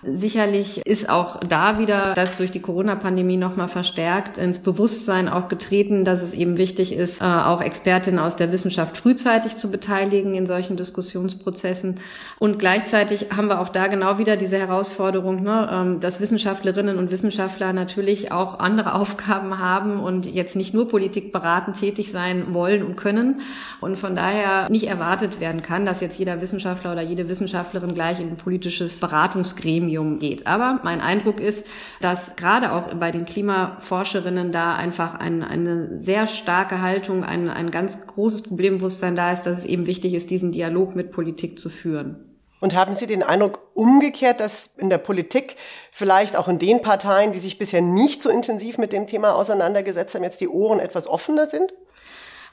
Sicherlich 0.06 0.86
ist 0.86 1.10
auch 1.10 1.40
da 1.40 1.80
wieder 1.80 2.14
das 2.14 2.36
durch 2.36 2.52
die 2.52 2.60
Corona-Pandemie 2.60 3.38
nochmal 3.38 3.70
verstärkt 3.70 4.38
ins 4.38 4.60
Bewusstsein 4.60 5.30
auch 5.30 5.48
getreten, 5.48 6.04
dass 6.04 6.22
es 6.22 6.34
eben 6.34 6.58
wichtig 6.58 6.94
ist, 6.94 7.22
äh, 7.22 7.24
auch 7.24 7.62
Expertinnen 7.62 8.20
aus 8.20 8.36
der 8.36 8.52
Wissenschaft 8.52 8.98
frühzeitig 8.98 9.56
zu 9.56 9.72
beteiligen 9.72 10.36
in 10.36 10.46
solchen 10.46 10.76
Diskussionsprozessen. 10.76 12.02
Und 12.38 12.60
gleichzeitig 12.60 13.28
haben 13.34 13.48
wir 13.48 13.62
auch 13.62 13.70
da 13.70 13.88
genau 13.88 14.18
wieder 14.18 14.36
diese 14.36 14.58
Herausforderung, 14.58 15.42
ne, 15.42 15.70
ähm, 15.72 16.00
dass 16.02 16.20
Wissenschaftlerinnen 16.20 16.98
und 16.98 17.10
Wissenschaftler 17.10 17.72
natürlich 17.72 18.34
auch 18.34 18.60
andere 18.60 18.96
Aufgaben 19.04 19.60
haben 19.60 20.02
und 20.02 20.26
jetzt 20.26 20.58
nicht 20.58 20.74
nur 20.74 20.90
Politik 20.90 21.32
beraten 21.32 21.63
tätig 21.72 22.12
sein 22.12 22.54
wollen 22.54 22.84
und 22.84 22.98
können. 22.98 23.42
Und 23.80 23.98
von 23.98 24.16
daher 24.16 24.70
nicht 24.70 24.88
erwartet 24.88 25.40
werden 25.40 25.62
kann, 25.62 25.86
dass 25.86 26.02
jetzt 26.02 26.20
jeder 26.20 26.42
Wissenschaftler 26.42 26.92
oder 26.92 27.02
jede 27.02 27.30
Wissenschaftlerin 27.30 27.94
gleich 27.94 28.20
in 28.20 28.30
ein 28.30 28.38
politisches 28.38 29.00
Beratungsgremium 29.00 29.94
Gremium 29.94 30.20
geht. 30.20 30.48
Aber 30.48 30.80
mein 30.84 31.02
Eindruck 31.02 31.40
ist, 31.40 31.66
dass 32.02 32.36
gerade 32.36 32.72
auch 32.72 32.94
bei 32.96 33.12
den 33.12 33.26
Klimaforscherinnen 33.26 34.52
da 34.52 34.76
einfach 34.76 35.16
ein, 35.16 35.44
eine 35.44 36.00
sehr 36.00 36.28
starke 36.28 36.82
Haltung, 36.82 37.24
ein, 37.24 37.50
ein 37.50 37.72
ganz 37.72 38.06
großes 38.06 38.44
Problembewusstsein 38.44 39.16
da 39.16 39.32
ist, 39.32 39.44
dass 39.44 39.60
es 39.60 39.66
eben 39.66 39.88
wichtig 39.88 40.14
ist, 40.14 40.30
diesen 40.30 40.52
Dialog 40.52 40.96
mit 40.96 41.12
Politik 41.12 41.60
zu 41.60 41.70
führen. 41.70 42.33
Und 42.64 42.76
haben 42.76 42.94
Sie 42.94 43.08
den 43.08 43.24
Eindruck 43.24 43.60
umgekehrt, 43.74 44.40
dass 44.40 44.68
in 44.78 44.90
der 44.90 44.98
Politik, 44.98 45.58
vielleicht 45.92 46.38
auch 46.38 46.48
in 46.48 46.60
den 46.60 46.82
Parteien, 46.82 47.34
die 47.34 47.40
sich 47.40 47.58
bisher 47.58 47.82
nicht 47.82 48.24
so 48.24 48.30
intensiv 48.30 48.78
mit 48.78 48.94
dem 48.94 49.06
Thema 49.06 49.36
auseinandergesetzt 49.36 50.16
haben, 50.16 50.24
jetzt 50.24 50.40
die 50.40 50.48
Ohren 50.48 50.80
etwas 50.80 51.06
offener 51.06 51.46
sind? 51.46 51.74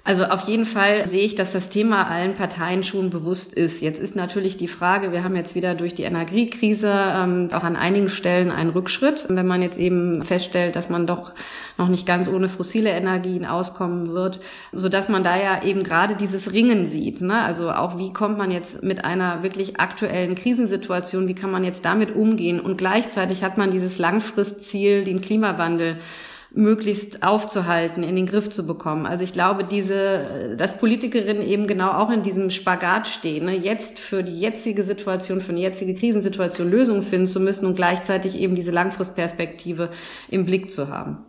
Also 0.03 0.25
auf 0.25 0.49
jeden 0.49 0.65
Fall 0.65 1.05
sehe 1.05 1.25
ich, 1.25 1.35
dass 1.35 1.53
das 1.53 1.69
Thema 1.69 2.09
allen 2.09 2.35
Parteien 2.35 2.83
schon 2.83 3.11
bewusst 3.11 3.53
ist. 3.53 3.83
Jetzt 3.83 4.01
ist 4.01 4.17
natürlich 4.17 4.57
die 4.57 4.67
Frage, 4.67 5.13
wir 5.13 5.23
haben 5.23 5.37
jetzt 5.37 5.55
wieder 5.55 5.75
durch 5.75 5.95
die 5.95 6.05
Energiekrise 6.05 6.91
ähm, 6.91 7.51
auch 7.53 7.65
an 7.65 7.77
einigen 7.77 8.09
Stellen 8.09 8.51
einen 8.51 8.71
Rückschritt. 8.71 9.27
Wenn 9.29 9.47
man 9.47 9.61
jetzt 9.61 9.79
eben 9.79 10.23
feststellt, 10.23 10.75
dass 10.75 10.89
man 10.89 11.07
doch 11.07 11.33
noch 11.77 11.89
nicht 11.89 12.07
ganz 12.07 12.29
ohne 12.29 12.49
fossile 12.49 12.91
Energien 12.91 13.45
auskommen 13.45 14.13
wird, 14.13 14.41
so 14.73 14.89
dass 14.89 15.11
man 15.11 15.23
da 15.23 15.37
ja 15.37 15.63
eben 15.63 15.83
gerade 15.83 16.17
dieses 16.17 16.53
Ringen 16.53 16.87
sieht. 16.87 17.21
Ne? 17.21 17.39
Also 17.43 17.71
auch 17.71 17.99
wie 17.99 18.13
kommt 18.13 18.39
man 18.39 18.51
jetzt 18.51 18.83
mit 18.83 19.05
einer 19.05 19.43
wirklich 19.43 19.81
aktuellen 19.81 20.35
Krisensituation, 20.35 21.29
wie 21.29 21.35
kann 21.35 21.51
man 21.51 21.63
jetzt 21.63 21.85
damit 21.85 22.17
umgehen? 22.17 22.59
Und 22.59 22.79
gleichzeitig 22.79 23.45
hat 23.45 23.59
man 23.59 23.71
dieses 23.71 23.99
Langfristziel, 23.99 25.05
den 25.05 25.21
Klimawandel 25.21 25.99
möglichst 26.53 27.23
aufzuhalten, 27.23 28.03
in 28.03 28.17
den 28.17 28.27
Griff 28.27 28.51
zu 28.51 28.67
bekommen. 28.67 29.07
Also 29.07 29.23
ich 29.23 29.33
glaube, 29.33 29.65
diese, 29.65 30.57
dass 30.57 30.77
Politikerinnen 30.79 31.43
eben 31.43 31.67
genau 31.67 31.93
auch 31.93 32.11
in 32.11 32.23
diesem 32.23 32.51
Spagat 32.51 33.07
stehen, 33.07 33.47
ne? 33.47 33.57
jetzt 33.57 33.99
für 33.99 34.23
die 34.23 34.39
jetzige 34.39 34.83
Situation, 34.83 35.41
für 35.41 35.53
eine 35.53 35.61
jetzige 35.61 35.95
Krisensituation 35.95 36.71
Lösungen 36.71 37.03
finden 37.03 37.29
zu 37.29 37.41
müssen 37.41 37.67
und 37.67 37.77
gleichzeitig 37.77 38.37
eben 38.37 38.57
diese 38.57 38.73
Langfristperspektive 38.73 39.91
im 40.29 40.45
Blick 40.45 40.71
zu 40.71 40.89
haben. 40.89 41.25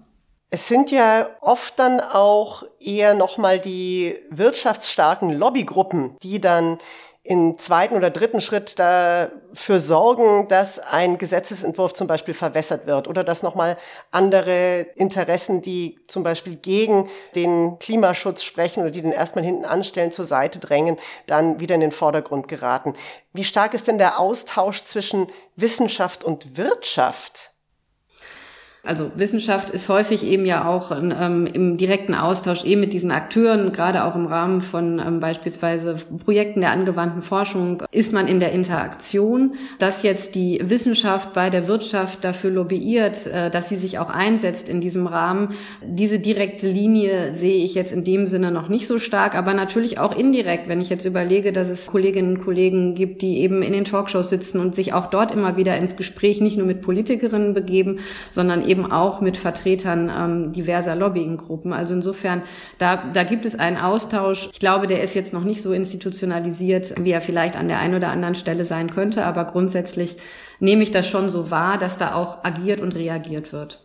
Es 0.54 0.68
sind 0.68 0.92
ja 0.92 1.30
oft 1.40 1.80
dann 1.80 2.02
auch 2.02 2.64
eher 2.80 3.14
nochmal 3.14 3.60
die 3.60 4.18
wirtschaftsstarken 4.32 5.32
Lobbygruppen, 5.32 6.18
die 6.24 6.42
dann 6.42 6.78
im 7.24 7.60
zweiten 7.60 7.96
oder 7.96 8.10
dritten 8.10 8.42
Schritt 8.42 8.80
dafür 8.80 9.80
sorgen, 9.80 10.48
dass 10.48 10.80
ein 10.80 11.20
Gesetzesentwurf 11.20 11.94
zum 11.94 12.08
Beispiel 12.08 12.34
verwässert 12.34 12.88
wird 12.88 13.08
oder 13.08 13.24
dass 13.24 13.44
nochmal 13.44 13.78
andere 14.10 14.88
Interessen, 14.96 15.62
die 15.62 16.00
zum 16.08 16.24
Beispiel 16.24 16.56
gegen 16.56 17.10
den 17.36 17.78
Klimaschutz 17.78 18.44
sprechen 18.44 18.82
oder 18.82 18.90
die 18.90 19.04
den 19.04 19.12
erstmal 19.12 19.46
hinten 19.46 19.66
anstellen, 19.66 20.12
zur 20.12 20.26
Seite 20.26 20.58
drängen, 20.58 20.98
dann 21.28 21.60
wieder 21.60 21.76
in 21.76 21.82
den 21.82 21.92
Vordergrund 21.92 22.48
geraten. 22.48 22.96
Wie 23.34 23.44
stark 23.44 23.76
ist 23.76 23.88
denn 23.88 24.00
der 24.00 24.20
Austausch 24.20 24.82
zwischen 24.82 25.28
Wissenschaft 25.56 26.24
und 26.24 26.58
Wirtschaft? 26.58 27.51
Also 28.84 29.12
Wissenschaft 29.16 29.70
ist 29.70 29.90
häufig 29.90 30.26
eben 30.26 30.48
ja 30.48 30.68
auch 30.68 30.92
ähm, 30.92 31.46
im 31.46 31.78
direkten 31.78 32.16
Austausch 32.16 32.64
eben 32.64 32.82
mit 32.82 32.94
diesen 32.94 33.12
Akteuren, 33.12 33.72
gerade 33.72 34.06
auch 34.06 34.16
im 34.16 34.26
Rahmen 34.26 34.62
von 34.62 34.98
ähm, 34.98 35.20
beispielsweise 35.20 35.98
Projekten 36.26 36.62
der 36.62 36.72
angewandten 36.72 37.22
Forschung, 37.22 37.84
ist 37.92 38.12
man 38.12 38.28
in 38.28 38.40
der 38.40 38.54
Interaktion. 38.54 39.54
Dass 39.78 40.02
jetzt 40.02 40.34
die 40.34 40.62
Wissenschaft 40.64 41.32
bei 41.34 41.52
der 41.52 41.68
Wirtschaft 41.68 42.24
dafür 42.24 42.50
lobbyiert, 42.50 43.28
äh, 43.28 43.52
dass 43.52 43.70
sie 43.70 43.76
sich 43.76 44.00
auch 44.00 44.10
einsetzt 44.10 44.68
in 44.68 44.82
diesem 44.82 45.06
Rahmen, 45.06 45.50
diese 45.86 46.18
direkte 46.18 46.68
Linie 46.68 47.36
sehe 47.36 47.64
ich 47.64 47.76
jetzt 47.76 47.92
in 47.92 48.04
dem 48.04 48.26
Sinne 48.26 48.50
noch 48.50 48.68
nicht 48.68 48.88
so 48.88 48.98
stark, 48.98 49.36
aber 49.36 49.54
natürlich 49.54 50.00
auch 50.00 50.18
indirekt, 50.18 50.68
wenn 50.68 50.82
ich 50.82 50.90
jetzt 50.90 51.06
überlege, 51.06 51.54
dass 51.54 51.70
es 51.70 51.86
Kolleginnen 51.86 52.38
und 52.38 52.44
Kollegen 52.44 52.96
gibt, 52.96 53.22
die 53.22 53.42
eben 53.42 53.62
in 53.62 53.74
den 53.74 53.86
Talkshows 53.86 54.32
sitzen 54.32 54.60
und 54.60 54.74
sich 54.74 54.94
auch 54.94 55.12
dort 55.12 55.32
immer 55.32 55.56
wieder 55.56 55.78
ins 55.78 55.98
Gespräch 55.98 56.42
nicht 56.42 56.58
nur 56.58 56.66
mit 56.66 56.82
Politikerinnen 56.82 57.54
begeben, 57.54 58.00
sondern 58.32 58.71
eben 58.72 58.92
auch 58.92 59.22
mit 59.22 59.38
Vertretern 59.38 60.10
ähm, 60.10 60.54
diverser 60.54 60.96
Lobbyinggruppen. 60.96 61.74
Also 61.74 61.94
insofern, 61.94 62.44
da, 62.78 63.04
da 63.14 63.24
gibt 63.24 63.46
es 63.46 63.60
einen 63.60 63.78
Austausch. 63.78 64.50
Ich 64.54 64.60
glaube, 64.60 64.88
der 64.88 65.04
ist 65.04 65.14
jetzt 65.14 65.34
noch 65.34 65.44
nicht 65.44 65.62
so 65.62 65.74
institutionalisiert, 65.74 66.94
wie 66.98 67.12
er 67.12 67.22
vielleicht 67.22 67.58
an 67.58 67.68
der 67.68 67.80
einen 67.80 67.96
oder 67.96 68.10
anderen 68.10 68.36
Stelle 68.36 68.66
sein 68.66 68.90
könnte, 68.90 69.26
aber 69.26 69.46
grundsätzlich 69.46 70.16
nehme 70.60 70.84
ich 70.84 70.92
das 70.92 71.08
schon 71.08 71.30
so 71.30 71.52
wahr, 71.52 71.78
dass 71.78 71.98
da 71.98 72.16
auch 72.16 72.44
agiert 72.44 72.80
und 72.80 72.96
reagiert 72.96 73.52
wird. 73.52 73.80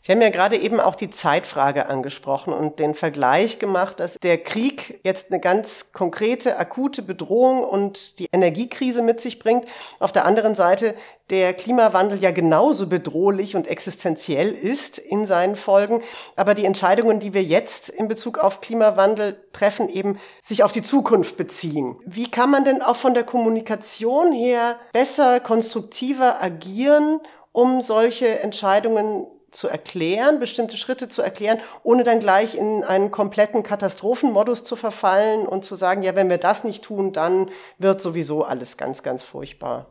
Sie 0.00 0.12
haben 0.12 0.22
ja 0.22 0.30
gerade 0.30 0.56
eben 0.56 0.80
auch 0.80 0.94
die 0.94 1.10
Zeitfrage 1.10 1.86
angesprochen 1.86 2.52
und 2.52 2.78
den 2.78 2.94
Vergleich 2.94 3.58
gemacht, 3.58 4.00
dass 4.00 4.18
der 4.18 4.38
Krieg 4.38 5.00
jetzt 5.04 5.30
eine 5.30 5.40
ganz 5.40 5.92
konkrete, 5.92 6.58
akute 6.58 7.02
Bedrohung 7.02 7.62
und 7.64 8.18
die 8.18 8.28
Energiekrise 8.32 9.02
mit 9.02 9.20
sich 9.20 9.38
bringt. 9.38 9.66
Auf 9.98 10.12
der 10.12 10.24
anderen 10.24 10.54
Seite 10.54 10.94
der 11.30 11.52
Klimawandel 11.52 12.18
ja 12.20 12.30
genauso 12.30 12.86
bedrohlich 12.86 13.54
und 13.54 13.66
existenziell 13.66 14.52
ist 14.52 14.98
in 14.98 15.26
seinen 15.26 15.56
Folgen, 15.56 16.02
aber 16.36 16.54
die 16.54 16.64
Entscheidungen, 16.64 17.20
die 17.20 17.34
wir 17.34 17.42
jetzt 17.42 17.90
in 17.90 18.08
Bezug 18.08 18.38
auf 18.38 18.60
Klimawandel 18.60 19.38
treffen, 19.52 19.88
eben 19.88 20.18
sich 20.40 20.62
auf 20.62 20.72
die 20.72 20.82
Zukunft 20.82 21.36
beziehen. 21.36 21.96
Wie 22.06 22.30
kann 22.30 22.50
man 22.50 22.64
denn 22.64 22.80
auch 22.80 22.96
von 22.96 23.14
der 23.14 23.24
Kommunikation 23.24 24.32
her 24.32 24.78
besser, 24.92 25.40
konstruktiver 25.40 26.42
agieren, 26.42 27.20
um 27.52 27.80
solche 27.80 28.40
Entscheidungen 28.40 29.26
zu 29.50 29.68
erklären, 29.68 30.40
bestimmte 30.40 30.76
Schritte 30.76 31.08
zu 31.08 31.22
erklären, 31.22 31.58
ohne 31.82 32.02
dann 32.02 32.20
gleich 32.20 32.54
in 32.54 32.84
einen 32.84 33.10
kompletten 33.10 33.62
Katastrophenmodus 33.62 34.64
zu 34.64 34.76
verfallen 34.76 35.46
und 35.46 35.64
zu 35.64 35.76
sagen, 35.76 36.02
ja, 36.02 36.14
wenn 36.14 36.28
wir 36.28 36.38
das 36.38 36.64
nicht 36.64 36.84
tun, 36.84 37.12
dann 37.12 37.50
wird 37.78 38.02
sowieso 38.02 38.44
alles 38.44 38.76
ganz, 38.76 39.02
ganz 39.02 39.22
furchtbar. 39.22 39.86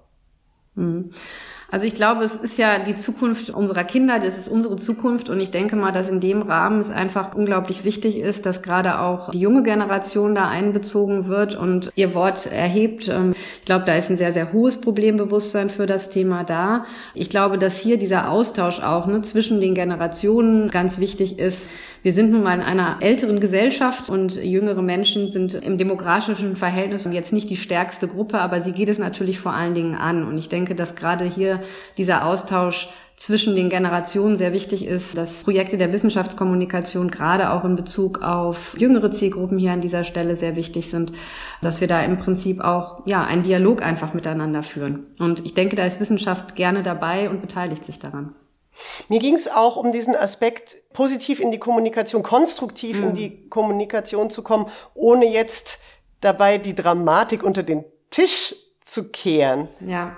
Also 1.70 1.86
ich 1.86 1.96
glaube, 1.96 2.24
es 2.24 2.38
ist 2.38 2.58
ja 2.58 2.80
die 2.80 2.96
Zukunft 2.96 3.50
unserer 3.50 3.84
Kinder, 3.84 4.20
das 4.20 4.38
ist 4.38 4.48
unsere 4.48 4.78
Zukunft 4.78 5.30
und 5.30 5.42
ich 5.42 5.52
denke 5.52 5.76
mal, 5.76 5.92
dass 5.92 6.08
in 6.08 6.22
dem 6.22 6.42
Rahmen 6.42 6.80
es 6.80 6.90
einfach 6.90 7.36
unglaublich 7.36 7.84
wichtig 7.84 8.18
ist, 8.18 8.46
dass 8.46 8.62
gerade 8.62 9.00
auch 9.00 9.32
die 9.32 9.42
junge 9.42 9.64
Generation 9.64 10.34
da 10.34 10.48
einbezogen 10.48 11.28
wird 11.28 11.56
und 11.56 11.92
ihr 11.96 12.16
Wort 12.16 12.46
erhebt. 12.46 13.10
Ähm, 13.10 13.34
ich 13.60 13.66
glaube, 13.66 13.84
da 13.84 13.96
ist 13.96 14.10
ein 14.10 14.16
sehr, 14.16 14.32
sehr 14.32 14.54
hohes 14.54 14.80
Problembewusstsein 14.80 15.70
für 15.70 15.88
das 15.88 16.10
Thema 16.10 16.46
da. 16.46 16.86
Ich 17.14 17.30
glaube, 17.30 17.58
dass 17.58 17.78
hier 17.78 17.98
dieser 17.98 18.32
Austausch 18.32 18.80
auch 18.80 19.06
ne, 19.06 19.22
zwischen 19.24 19.60
den 19.60 19.74
Generationen 19.74 20.70
ganz 20.70 21.00
wichtig 21.00 21.38
ist. 21.38 21.70
Wir 22.02 22.14
sind 22.14 22.32
nun 22.32 22.44
mal 22.44 22.56
in 22.56 22.62
einer 22.62 23.00
älteren 23.02 23.42
Gesellschaft 23.42 24.10
und 24.10 24.36
jüngere 24.36 24.82
Menschen 24.82 25.28
sind 25.28 25.56
im 25.56 25.78
demografischen 25.78 26.56
Verhältnis 26.56 27.06
jetzt 27.12 27.34
nicht 27.34 27.50
die 27.50 27.58
stärkste 27.58 28.08
Gruppe, 28.08 28.40
aber 28.40 28.62
sie 28.62 28.72
geht 28.72 28.88
es 28.88 29.00
natürlich 29.00 29.40
vor 29.40 29.54
allen 29.54 29.74
Dingen 29.74 29.96
an. 29.96 30.26
Und 30.26 30.38
ich 30.38 30.48
denke, 30.48 30.76
dass 30.76 30.96
gerade 30.96 31.26
hier 31.58 31.68
dieser 31.98 32.26
Austausch 32.26 32.90
zwischen 33.16 33.56
den 33.56 33.70
Generationen 33.70 34.38
sehr 34.38 34.54
wichtig 34.54 34.86
ist, 34.86 35.18
dass 35.18 35.44
Projekte 35.44 35.78
der 35.78 35.92
Wissenschaftskommunikation 35.92 37.10
gerade 37.10 37.50
auch 37.50 37.64
in 37.64 37.76
Bezug 37.76 38.22
auf 38.22 38.76
jüngere 38.78 39.10
Zielgruppen 39.10 39.58
hier 39.58 39.72
an 39.72 39.82
dieser 39.82 40.04
Stelle 40.04 40.36
sehr 40.36 40.56
wichtig 40.56 40.90
sind, 40.92 41.14
dass 41.64 41.82
wir 41.82 41.88
da 41.88 42.04
im 42.04 42.20
Prinzip 42.20 42.62
auch 42.62 43.02
ja 43.08 43.24
einen 43.24 43.42
Dialog 43.42 43.82
einfach 43.82 44.14
miteinander 44.14 44.62
führen. 44.62 45.08
Und 45.18 45.44
ich 45.46 45.56
denke, 45.56 45.76
da 45.76 45.86
ist 45.86 46.00
Wissenschaft 46.00 46.56
gerne 46.56 46.84
dabei 46.84 47.30
und 47.30 47.42
beteiligt 47.42 47.86
sich 47.86 47.98
daran. 47.98 48.36
Mir 49.10 49.20
ging 49.20 49.34
es 49.34 49.50
auch 49.50 49.78
um 49.78 49.92
diesen 49.92 50.16
Aspekt, 50.16 50.78
positiv 50.94 51.40
in 51.40 51.52
die 51.52 51.58
Kommunikation, 51.58 52.22
konstruktiv 52.22 53.02
mhm. 53.02 53.08
in 53.08 53.16
die 53.16 53.50
Kommunikation 53.50 54.30
zu 54.30 54.44
kommen, 54.44 54.68
ohne 54.94 55.26
jetzt 55.26 55.80
dabei 56.22 56.60
die 56.60 56.76
Dramatik 56.76 57.42
unter 57.42 57.64
den 57.64 57.84
Tisch 58.12 58.56
zu 58.82 59.10
kehren. 59.10 59.68
Ja. 59.80 60.16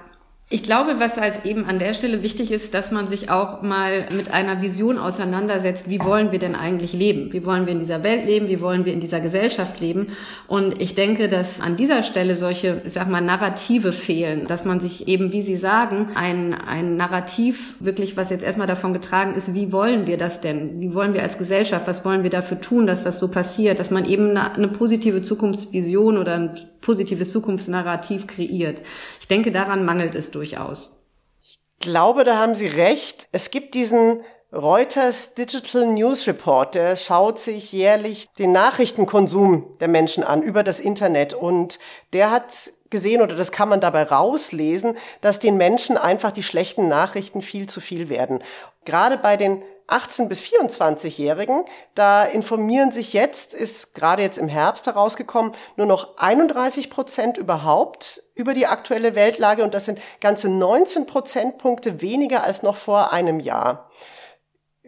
Ich 0.52 0.64
glaube, 0.64 1.00
was 1.00 1.22
halt 1.22 1.46
eben 1.46 1.66
an 1.66 1.78
der 1.78 1.94
Stelle 1.94 2.24
wichtig 2.24 2.50
ist, 2.52 2.74
dass 2.74 2.90
man 2.90 3.06
sich 3.06 3.30
auch 3.30 3.62
mal 3.62 4.08
mit 4.12 4.32
einer 4.34 4.64
Vision 4.64 4.98
auseinandersetzt, 4.98 5.92
wie 5.92 6.00
wollen 6.00 6.32
wir 6.32 6.40
denn 6.40 6.56
eigentlich 6.56 6.92
leben? 6.92 7.32
Wie 7.32 7.46
wollen 7.46 7.68
wir 7.68 7.74
in 7.74 7.80
dieser 7.80 8.02
Welt 8.02 8.26
leben? 8.26 8.48
Wie 8.48 8.60
wollen 8.60 8.84
wir 8.84 8.92
in 8.92 9.00
dieser 9.00 9.20
Gesellschaft 9.20 9.80
leben? 9.80 10.08
Und 10.48 10.82
ich 10.82 10.96
denke, 10.96 11.30
dass 11.30 11.62
an 11.62 11.76
dieser 11.76 12.02
Stelle 12.02 12.36
solche, 12.36 12.82
ich 12.84 12.94
sag 12.94 13.08
mal, 13.08 13.22
Narrative 13.22 13.94
fehlen, 13.94 14.48
dass 14.48 14.66
man 14.66 14.80
sich 14.80 15.08
eben, 15.08 15.32
wie 15.34 15.44
Sie 15.44 15.56
sagen, 15.56 16.08
ein, 16.16 16.56
ein 16.56 16.98
Narrativ 16.98 17.76
wirklich, 17.80 18.18
was 18.18 18.32
jetzt 18.32 18.44
erstmal 18.44 18.66
davon 18.66 18.94
getragen 18.94 19.36
ist, 19.36 19.54
wie 19.54 19.72
wollen 19.72 20.08
wir 20.08 20.18
das 20.18 20.42
denn? 20.42 20.82
Wie 20.82 20.96
wollen 20.96 21.14
wir 21.14 21.22
als 21.22 21.38
Gesellschaft, 21.38 21.86
was 21.86 22.04
wollen 22.06 22.24
wir 22.24 22.32
dafür 22.32 22.60
tun, 22.60 22.88
dass 22.88 23.04
das 23.04 23.20
so 23.20 23.30
passiert? 23.30 23.78
Dass 23.78 23.92
man 23.92 24.04
eben 24.04 24.32
eine, 24.32 24.56
eine 24.56 24.68
positive 24.68 25.22
Zukunftsvision 25.22 26.18
oder 26.18 26.34
ein 26.34 26.56
positives 26.82 27.32
Zukunftsnarrativ 27.32 28.28
kreiert. 28.28 28.82
Ich 29.20 29.28
denke, 29.28 29.52
daran 29.52 29.86
mangelt 29.86 30.16
es 30.16 30.32
durchaus. 30.40 30.98
Ich 31.42 31.60
glaube, 31.80 32.24
da 32.24 32.38
haben 32.38 32.56
Sie 32.56 32.68
recht. 32.68 33.28
Es 33.32 33.52
gibt 33.52 33.74
diesen 33.74 34.22
Reuters 34.52 35.36
Digital 35.36 35.86
News 35.86 36.26
Report, 36.26 36.74
der 36.74 36.96
schaut 36.96 37.38
sich 37.38 37.72
jährlich 37.72 38.28
den 38.40 38.52
Nachrichtenkonsum 38.52 39.78
der 39.80 39.88
Menschen 39.88 40.24
an 40.24 40.42
über 40.42 40.64
das 40.64 40.80
Internet 40.80 41.36
und 41.36 41.78
der 42.14 42.32
hat 42.32 42.72
gesehen 42.90 43.22
oder 43.22 43.36
das 43.36 43.52
kann 43.52 43.70
man 43.70 43.80
dabei 43.80 44.04
rauslesen, 44.04 44.98
dass 45.22 45.40
den 45.40 45.58
Menschen 45.58 45.98
einfach 45.98 46.32
die 46.32 46.42
schlechten 46.42 46.88
Nachrichten 46.88 47.44
viel 47.44 47.70
zu 47.70 47.80
viel 47.80 48.10
werden. 48.10 48.44
Gerade 48.86 49.18
bei 49.18 49.38
den 49.38 49.62
18 49.92 50.30
bis 50.30 50.42
24-Jährigen, 50.42 51.66
da 51.96 52.24
informieren 52.24 52.92
sich 52.92 53.14
jetzt, 53.14 53.54
ist 53.54 53.94
gerade 53.94 54.22
jetzt 54.22 54.38
im 54.38 54.48
Herbst 54.48 54.88
herausgekommen, 54.88 55.54
nur 55.76 55.88
noch 55.88 56.18
31 56.18 56.90
Prozent 56.90 57.38
überhaupt 57.38 58.22
über 58.36 58.54
die 58.54 58.68
aktuelle 58.68 59.16
Weltlage 59.16 59.64
und 59.64 59.74
das 59.74 59.86
sind 59.86 60.00
ganze 60.22 60.50
19 60.50 61.06
Prozentpunkte 61.06 62.02
weniger 62.02 62.44
als 62.44 62.64
noch 62.64 62.76
vor 62.76 63.12
einem 63.12 63.40
Jahr. 63.40 63.90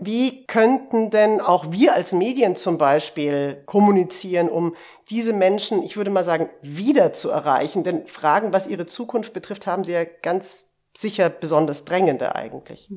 Wie 0.04 0.48
könnten 0.48 1.12
denn 1.12 1.42
auch 1.42 1.66
wir 1.70 1.94
als 1.94 2.12
Medien 2.12 2.56
zum 2.56 2.80
Beispiel 2.80 3.62
kommunizieren, 3.68 4.50
um 4.50 4.76
diese 5.12 5.32
Menschen, 5.32 5.84
ich 5.84 5.96
würde 5.96 6.10
mal 6.10 6.24
sagen, 6.24 6.50
wieder 6.64 7.14
zu 7.14 7.30
erreichen? 7.30 7.84
Denn 7.84 8.08
Fragen, 8.08 8.52
was 8.52 8.66
ihre 8.66 8.88
Zukunft 8.88 9.32
betrifft, 9.32 9.68
haben 9.68 9.84
sie 9.84 9.92
ja 9.92 10.04
ganz 10.04 10.66
sicher 10.98 11.30
besonders 11.30 11.86
drängende 11.86 12.36
eigentlich. 12.36 12.90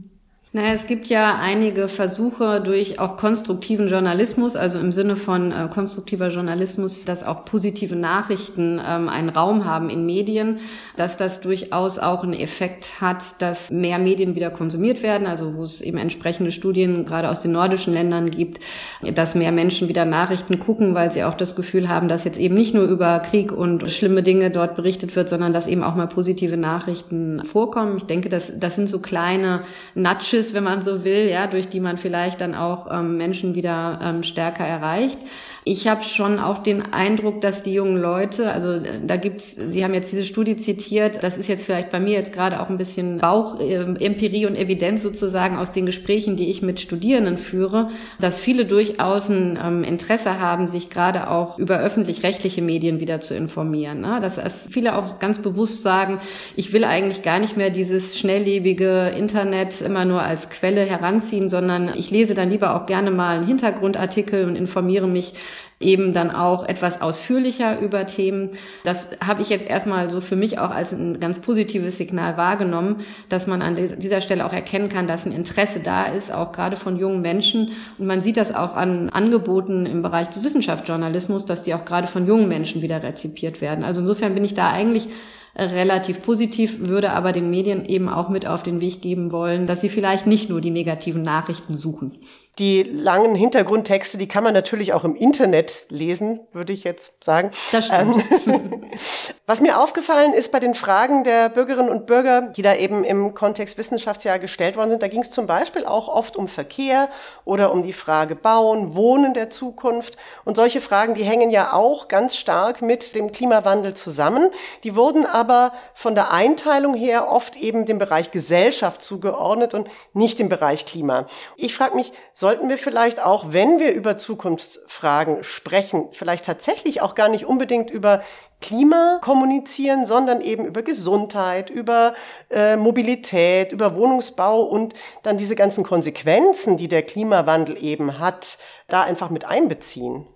Naja, 0.57 0.73
es 0.73 0.87
gibt 0.87 1.07
ja 1.09 1.37
einige 1.41 1.89
Versuche 1.89 2.61
durch 2.61 3.01
auch 3.01 3.17
konstruktiven 3.17 3.89
Journalismus, 3.89 4.55
also 4.55 4.79
im 4.79 4.93
Sinne 4.93 5.17
von 5.17 5.51
äh, 5.51 5.69
konstruktiver 5.69 6.29
Journalismus, 6.29 7.05
dass 7.05 7.27
auch 7.27 7.45
positive 7.45 7.97
Nachrichten 7.97 8.81
ähm, 8.87 9.09
einen 9.09 9.31
Raum 9.31 9.65
haben 9.65 9.91
in 9.91 10.07
Medien, 10.07 10.61
dass 10.97 11.17
das 11.17 11.41
durchaus 11.41 11.99
auch 11.99 12.23
einen 12.23 12.35
Effekt 12.35 13.01
hat, 13.01 13.43
dass 13.43 13.73
mehr 13.73 13.99
Medien 13.99 14.37
wieder 14.37 14.51
konsumiert 14.51 15.03
werden, 15.03 15.27
also 15.27 15.57
wo 15.57 15.65
es 15.65 15.81
eben 15.81 15.99
entsprechende 15.99 16.53
Studien 16.53 17.05
gerade 17.05 17.31
aus 17.31 17.41
den 17.41 17.51
nordischen 17.51 17.93
Ländern 17.93 18.31
gibt, 18.31 18.61
dass 19.03 19.35
mehr 19.35 19.51
Menschen 19.51 19.89
wieder 19.89 20.05
Nachrichten 20.05 20.61
gucken, 20.61 20.95
weil 20.95 21.11
sie 21.11 21.25
auch 21.25 21.35
das 21.35 21.57
Gefühl 21.57 21.89
haben, 21.89 22.07
dass 22.07 22.23
jetzt 22.23 22.39
eben 22.39 22.55
nicht 22.55 22.75
nur 22.75 22.85
über 22.85 23.19
Krieg 23.19 23.51
und 23.51 23.91
schlimme 23.91 24.23
Dinge 24.23 24.53
dort 24.53 24.77
berichtet 24.77 25.17
wird, 25.17 25.29
sondern 25.29 25.53
dass 25.53 25.67
eben 25.67 25.83
auch 25.83 25.97
mal 25.97 26.07
positive 26.07 26.57
Nachrichten 26.57 27.43
vorkommen. 27.43 27.97
Ich 27.97 28.05
denke, 28.05 28.29
das, 28.29 28.53
das 28.57 28.77
sind 28.77 28.89
so 28.89 29.01
kleine 29.01 29.65
Nudges, 29.97 30.44
ist, 30.45 30.55
wenn 30.55 30.65
man 30.65 30.83
so 30.83 31.05
will, 31.05 31.29
ja, 31.29 31.47
durch 31.47 31.69
die 31.69 31.81
man 31.81 31.97
vielleicht 31.97 32.41
dann 32.41 32.55
auch 32.55 32.87
ähm, 32.91 33.17
Menschen 33.17 33.55
wieder 33.55 33.99
ähm, 34.03 34.23
stärker 34.23 34.67
erreicht. 34.67 35.19
Ich 35.67 35.89
habe 35.89 36.03
schon 36.03 36.39
auch 36.41 36.59
den 36.63 36.93
Eindruck, 36.93 37.41
dass 37.41 37.63
die 37.63 37.73
jungen 37.73 37.97
Leute, 37.97 38.53
also 38.53 38.73
äh, 38.73 39.01
da 39.07 39.17
gibt's, 39.17 39.57
Sie 39.57 39.83
haben 39.83 39.95
jetzt 39.95 40.13
diese 40.13 40.27
Studie 40.27 40.59
zitiert, 40.59 41.23
das 41.23 41.39
ist 41.39 41.49
jetzt 41.49 41.65
vielleicht 41.65 41.91
bei 41.91 42.01
mir 42.01 42.13
jetzt 42.13 42.35
gerade 42.35 42.61
auch 42.61 42.69
ein 42.69 42.77
bisschen 42.77 43.17
Bauchempirie 43.19 44.43
ähm, 44.43 44.51
und 44.51 44.57
Evidenz 44.57 45.03
sozusagen 45.03 45.57
aus 45.57 45.73
den 45.73 45.87
Gesprächen, 45.87 46.37
die 46.37 46.51
ich 46.51 46.61
mit 46.61 46.81
Studierenden 46.81 47.39
führe, 47.39 47.89
dass 48.21 48.39
viele 48.39 48.67
durchaus 48.67 49.31
ein 49.31 49.59
ähm, 49.63 49.85
Interesse 49.85 50.39
haben, 50.39 50.67
sich 50.67 50.91
gerade 50.91 51.31
auch 51.31 51.59
über 51.59 51.79
öffentlich-rechtliche 51.79 52.61
Medien 52.61 53.01
wieder 53.01 53.23
zu 53.23 53.35
informieren. 53.35 54.03
Ne? 54.03 54.19
Dass, 54.21 54.35
dass 54.35 54.69
viele 54.71 54.99
auch 54.99 55.19
ganz 55.19 55.39
bewusst 55.39 55.81
sagen, 55.81 56.21
ich 56.57 56.75
will 56.75 56.85
eigentlich 56.85 57.23
gar 57.23 57.39
nicht 57.39 57.57
mehr 57.57 57.71
dieses 57.71 58.19
schnelllebige 58.19 59.15
Internet 59.17 59.81
immer 59.81 60.05
nur 60.05 60.21
als 60.21 60.34
Quelle 60.49 60.85
heranziehen, 60.85 61.49
sondern 61.49 61.93
ich 61.95 62.11
lese 62.11 62.35
dann 62.35 62.51
lieber 62.51 62.77
auch 62.77 62.87
gerne 62.87 63.11
mal 63.11 63.39
einen 63.39 63.47
Hintergrundartikel 63.47 64.45
und 64.45 64.57
informiere 64.57 65.07
mich 65.07 65.35
eben 65.81 66.13
dann 66.13 66.31
auch 66.31 66.67
etwas 66.67 67.03
ausführlicher 67.03 67.81
über 67.81 68.07
Themen. 68.07 68.51
Das 68.85 69.09
habe 69.25 69.43
ich 69.43 69.51
jetzt 69.51 69.67
erstmal 69.67 70.09
so 70.11 70.21
für 70.21 70.37
mich 70.37 70.59
auch 70.59 70.71
als 70.71 70.93
ein 70.93 71.21
ganz 71.21 71.41
positives 71.41 71.99
Signal 71.99 72.37
wahrgenommen, 72.37 72.99
dass 73.29 73.47
man 73.47 73.61
an 73.61 73.77
dieser 73.99 74.21
Stelle 74.21 74.47
auch 74.47 74.53
erkennen 74.53 74.89
kann, 74.89 75.07
dass 75.07 75.27
ein 75.27 75.33
Interesse 75.33 75.81
da 75.81 76.05
ist, 76.07 76.33
auch 76.33 76.53
gerade 76.53 76.77
von 76.77 76.97
jungen 76.97 77.21
Menschen. 77.21 77.73
Und 77.99 78.07
man 78.07 78.23
sieht 78.23 78.37
das 78.37 78.55
auch 78.55 78.77
an 78.77 79.11
Angeboten 79.11 79.87
im 79.87 80.03
Bereich 80.03 80.29
Wissenschaftsjournalismus, 80.41 81.45
dass 81.45 81.65
die 81.65 81.75
auch 81.75 81.85
gerade 81.85 82.07
von 82.07 82.27
jungen 82.27 82.49
Menschen 82.49 82.83
wieder 82.83 83.03
rezipiert 83.03 83.61
werden. 83.61 83.85
Also 83.85 84.01
insofern 84.01 84.35
bin 84.35 84.45
ich 84.45 84.55
da 84.55 84.71
eigentlich 84.71 85.09
relativ 85.57 86.23
positiv, 86.23 86.81
würde 86.81 87.13
aber 87.13 87.33
den 87.33 87.51
Medien 87.51 87.85
eben 87.85 88.09
auch 88.09 88.29
mit 88.29 88.47
auf 88.47 88.63
den 88.63 88.81
Weg 88.81 89.01
geben 89.01 89.33
wollen, 89.33 89.67
dass 89.67 89.81
sie 89.81 89.89
vielleicht 89.89 90.27
nicht 90.27 90.51
nur 90.51 90.61
die 90.61 90.71
negativen 90.71 91.23
Nachrichten 91.23 91.77
suchen. 91.77 92.13
Die 92.59 92.85
langen 92.85 93.35
Hintergrundtexte, 93.35 94.17
die 94.17 94.29
kann 94.29 94.45
man 94.45 94.55
natürlich 94.55 94.93
auch 94.93 95.03
im 95.03 95.17
Internet 95.17 95.87
lesen, 95.89 96.39
würde 96.53 96.73
ich 96.73 96.85
jetzt 96.85 97.13
sagen. 97.21 97.51
Das 97.73 97.87
stimmt. 97.87 98.25
Ähm, 98.47 98.85
was 99.47 99.61
mir 99.61 99.81
aufgefallen 99.81 100.33
ist 100.33 100.53
bei 100.53 100.61
den 100.61 100.77
Fragen 100.77 101.25
der 101.25 101.49
Bürgerinnen 101.49 101.91
und 101.91 102.07
Bürger, 102.07 102.43
die 102.43 102.63
da 102.63 102.77
eben 102.77 103.03
im 103.03 103.35
Kontext 103.35 103.77
Wissenschaftsjahr 103.77 104.39
gestellt 104.39 104.77
worden 104.77 104.91
sind, 104.91 105.03
da 105.03 105.09
ging 105.09 105.23
es 105.23 105.33
zum 105.33 105.49
Beispiel 105.49 105.85
auch 105.85 106.07
oft 106.07 106.37
um 106.37 106.47
Verkehr 106.47 107.09
oder 107.45 107.73
um 107.73 107.83
die 107.83 107.93
Frage 107.93 108.37
Bauen, 108.37 108.95
Wohnen 108.95 109.35
der 109.35 109.51
Zukunft. 109.51 110.17
Und 110.45 110.57
solche 110.57 110.81
Fragen, 110.81 111.15
die 111.15 111.25
hängen 111.25 111.51
ja 111.51 111.73
auch 111.73 112.07
ganz 112.07 112.37
stark 112.37 112.83
mit 112.83 113.17
dem 113.17 113.33
Klimawandel 113.33 113.95
zusammen. 113.95 114.51
Die 114.85 114.95
wurden 114.95 115.27
aber 115.27 115.73
von 115.93 116.15
der 116.15 116.31
Einteilung 116.33 116.95
her 116.95 117.33
oft 117.33 117.57
eben 117.57 117.85
dem 117.85 117.99
Bereich 117.99 118.31
Gesellschaft 118.31 119.03
zugeordnet 119.03 119.75
und 119.75 119.91
nicht 120.13 120.39
dem 120.39 120.49
Bereich 120.49 120.87
Klima. 120.87 121.27
Ich 121.57 121.75
frage 121.75 121.97
mich, 121.97 122.13
sollten 122.45 122.69
wir 122.69 122.77
vielleicht 122.77 123.25
auch, 123.25 123.55
wenn 123.55 123.79
wir 123.79 123.95
über 123.95 124.19
Zukunftsfragen 124.19 125.45
sprechen, 125.45 126.09
vielleicht 126.13 126.45
tatsächlich 126.45 127.01
auch 127.01 127.15
gar 127.15 127.31
nicht 127.31 127.47
unbedingt 127.47 127.91
über 127.91 128.23
Klima 128.61 129.19
kommunizieren, 129.23 130.05
sondern 130.05 130.43
eben 130.43 130.67
über 130.67 130.83
Gesundheit, 130.83 131.71
über 131.71 132.13
äh, 132.51 132.77
Mobilität, 132.77 133.73
über 133.73 133.97
Wohnungsbau 133.97 134.63
und 134.63 134.93
dann 135.23 135.39
diese 135.39 135.57
ganzen 135.57 135.85
Konsequenzen, 135.85 136.77
die 136.77 136.89
der 136.89 137.03
Klimawandel 137.03 137.83
eben 137.83 138.19
hat, 138.19 138.59
da 138.89 139.01
einfach 139.01 139.31
mit 139.31 139.47
einbeziehen. 139.47 140.27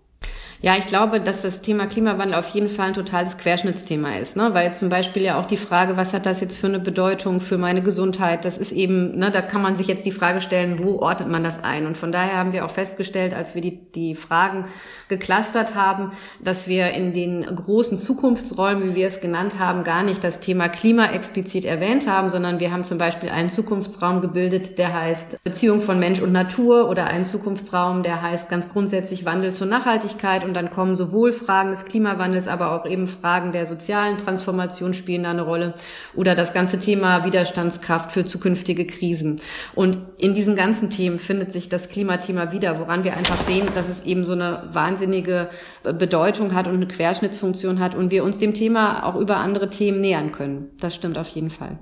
Ja, 0.61 0.75
ich 0.77 0.87
glaube, 0.87 1.21
dass 1.21 1.43
das 1.43 1.61
Thema 1.61 1.87
Klimawandel 1.87 2.37
auf 2.37 2.49
jeden 2.49 2.69
Fall 2.69 2.89
ein 2.89 2.95
totales 2.95 3.39
Querschnittsthema 3.39 4.17
ist, 4.17 4.37
ne? 4.37 4.55
weil 4.55 4.75
zum 4.75 4.89
Beispiel 4.89 5.23
ja 5.23 5.39
auch 5.39 5.47
die 5.47 5.57
Frage, 5.57 5.97
was 5.97 6.13
hat 6.13 6.27
das 6.27 6.41
jetzt 6.41 6.59
für 6.59 6.67
eine 6.67 6.81
Bedeutung 6.81 7.39
für 7.39 7.59
meine 7.59 7.81
Gesundheit, 7.81 8.45
das 8.45 8.59
ist 8.59 8.73
eben, 8.73 9.17
ne, 9.17 9.31
da 9.31 9.41
kann 9.41 9.63
man 9.63 9.77
sich 9.77 9.87
jetzt 9.87 10.05
die 10.05 10.11
Frage 10.11 10.41
stellen, 10.41 10.83
wo 10.83 10.99
ordnet 10.99 11.29
man 11.29 11.45
das 11.45 11.63
ein? 11.63 11.87
Und 11.87 11.97
von 11.97 12.11
daher 12.11 12.39
haben 12.39 12.53
wir 12.53 12.65
auch 12.65 12.73
festgestellt, 12.73 13.35
als 13.35 13.55
wir 13.55 13.63
die, 13.63 13.93
die 13.93 14.17
Fragen 14.17 14.65
geklustert 15.09 15.77
haben, 15.77 16.11
dass 16.43 16.67
wir 16.67 16.91
in 16.91 17.13
den 17.13 17.43
großen 17.43 17.97
Zukunftsräumen, 17.97 18.91
wie 18.91 18.95
wir 18.97 19.07
es 19.07 19.21
genannt 19.21 19.61
haben, 19.61 19.85
gar 19.85 20.03
nicht 20.03 20.25
das 20.25 20.41
Thema 20.41 20.69
Klima 20.69 21.13
explizit 21.13 21.67
erwähnt 21.67 22.09
haben, 22.09 22.31
sondern 22.31 22.59
wir 22.59 22.73
haben 22.73 22.83
zum 22.83 22.99
Beispiel 22.99 23.29
einen 23.29 23.51
Zukunftsraum 23.51 24.21
gebildet, 24.21 24.77
der 24.77 24.93
heißt 24.93 25.39
Beziehung 25.45 25.81
von 25.81 26.01
Mensch 26.01 26.21
und 26.21 26.33
Natur 26.33 26.89
oder 26.91 27.07
einen 27.07 27.25
Zukunftsraum, 27.25 28.03
der 28.03 28.23
heißt 28.23 28.49
ganz 28.49 28.69
grundsätzlich 28.69 29.25
Wandel 29.25 29.55
zur 29.55 29.69
Nachhaltigkeit 29.69 30.48
und 30.49 30.55
dann 30.55 30.71
kommen 30.71 30.97
sowohl 30.97 31.33
Fragen 31.33 31.71
des 31.71 31.85
Klimawandels, 31.85 32.49
aber 32.49 32.73
auch 32.73 32.87
eben 32.87 33.07
Fragen 33.07 33.53
der 33.53 33.67
sozialen 33.67 34.19
Transformation 34.19 34.95
spielen 34.95 35.23
da 35.23 35.31
eine 35.31 35.43
Rolle 35.43 35.75
oder 36.15 36.35
das 36.35 36.53
ganze 36.53 36.79
Thema 36.79 37.25
Widerstandskraft 37.25 38.13
für 38.13 38.25
zukünftige 38.25 38.87
Krisen. 38.87 39.37
Und 39.75 39.99
in 40.17 40.35
diesen 40.35 40.57
ganzen 40.57 40.91
Themen 40.91 41.19
findet 41.19 41.53
sich 41.53 41.69
das 41.69 41.89
Klimathema 41.89 42.53
wieder, 42.53 42.81
woran 42.81 43.05
wir 43.05 43.17
einfach 43.17 43.37
sehen, 43.37 43.67
dass 43.75 43.89
es 43.89 44.03
eben 44.05 44.25
so 44.25 44.33
eine 44.33 44.65
wahnsinnige 44.73 45.49
Bedeutung 45.83 46.55
hat 46.55 46.67
und 46.67 46.75
eine 46.75 46.89
Querschnittsfunktion 46.89 47.81
hat 47.81 47.95
und 47.95 48.11
wir 48.11 48.25
uns 48.25 48.39
dem 48.39 48.55
Thema 48.55 49.05
auch 49.05 49.17
über 49.17 49.37
andere 49.37 49.71
Themen 49.71 50.01
nähern 50.01 50.33
können. 50.33 50.71
Das 50.81 50.95
stimmt 50.95 51.19
auf 51.19 51.29
jeden 51.29 51.51
Fall. 51.51 51.79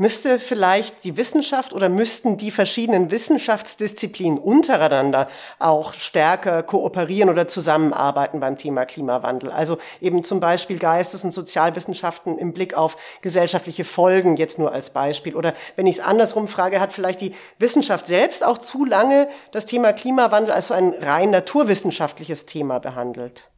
Müsste 0.00 0.38
vielleicht 0.38 1.04
die 1.04 1.18
Wissenschaft 1.18 1.74
oder 1.74 1.90
müssten 1.90 2.38
die 2.38 2.50
verschiedenen 2.50 3.10
Wissenschaftsdisziplinen 3.10 4.38
untereinander 4.38 5.28
auch 5.58 5.92
stärker 5.92 6.62
kooperieren 6.62 7.28
oder 7.28 7.48
zusammenarbeiten 7.48 8.40
beim 8.40 8.56
Thema 8.56 8.86
Klimawandel? 8.86 9.50
Also 9.50 9.76
eben 10.00 10.22
zum 10.22 10.40
Beispiel 10.40 10.78
Geistes- 10.78 11.22
und 11.22 11.32
Sozialwissenschaften 11.32 12.38
im 12.38 12.54
Blick 12.54 12.72
auf 12.72 12.96
gesellschaftliche 13.20 13.84
Folgen 13.84 14.36
jetzt 14.36 14.58
nur 14.58 14.72
als 14.72 14.88
Beispiel. 14.88 15.36
Oder 15.36 15.52
wenn 15.76 15.86
ich 15.86 15.96
es 15.96 16.00
andersrum 16.02 16.48
frage, 16.48 16.80
hat 16.80 16.94
vielleicht 16.94 17.20
die 17.20 17.34
Wissenschaft 17.58 18.06
selbst 18.06 18.42
auch 18.42 18.56
zu 18.56 18.86
lange 18.86 19.28
das 19.52 19.66
Thema 19.66 19.92
Klimawandel 19.92 20.52
als 20.52 20.68
so 20.68 20.74
ein 20.74 20.94
rein 20.94 21.28
naturwissenschaftliches 21.28 22.46
Thema 22.46 22.78
behandelt? 22.78 23.50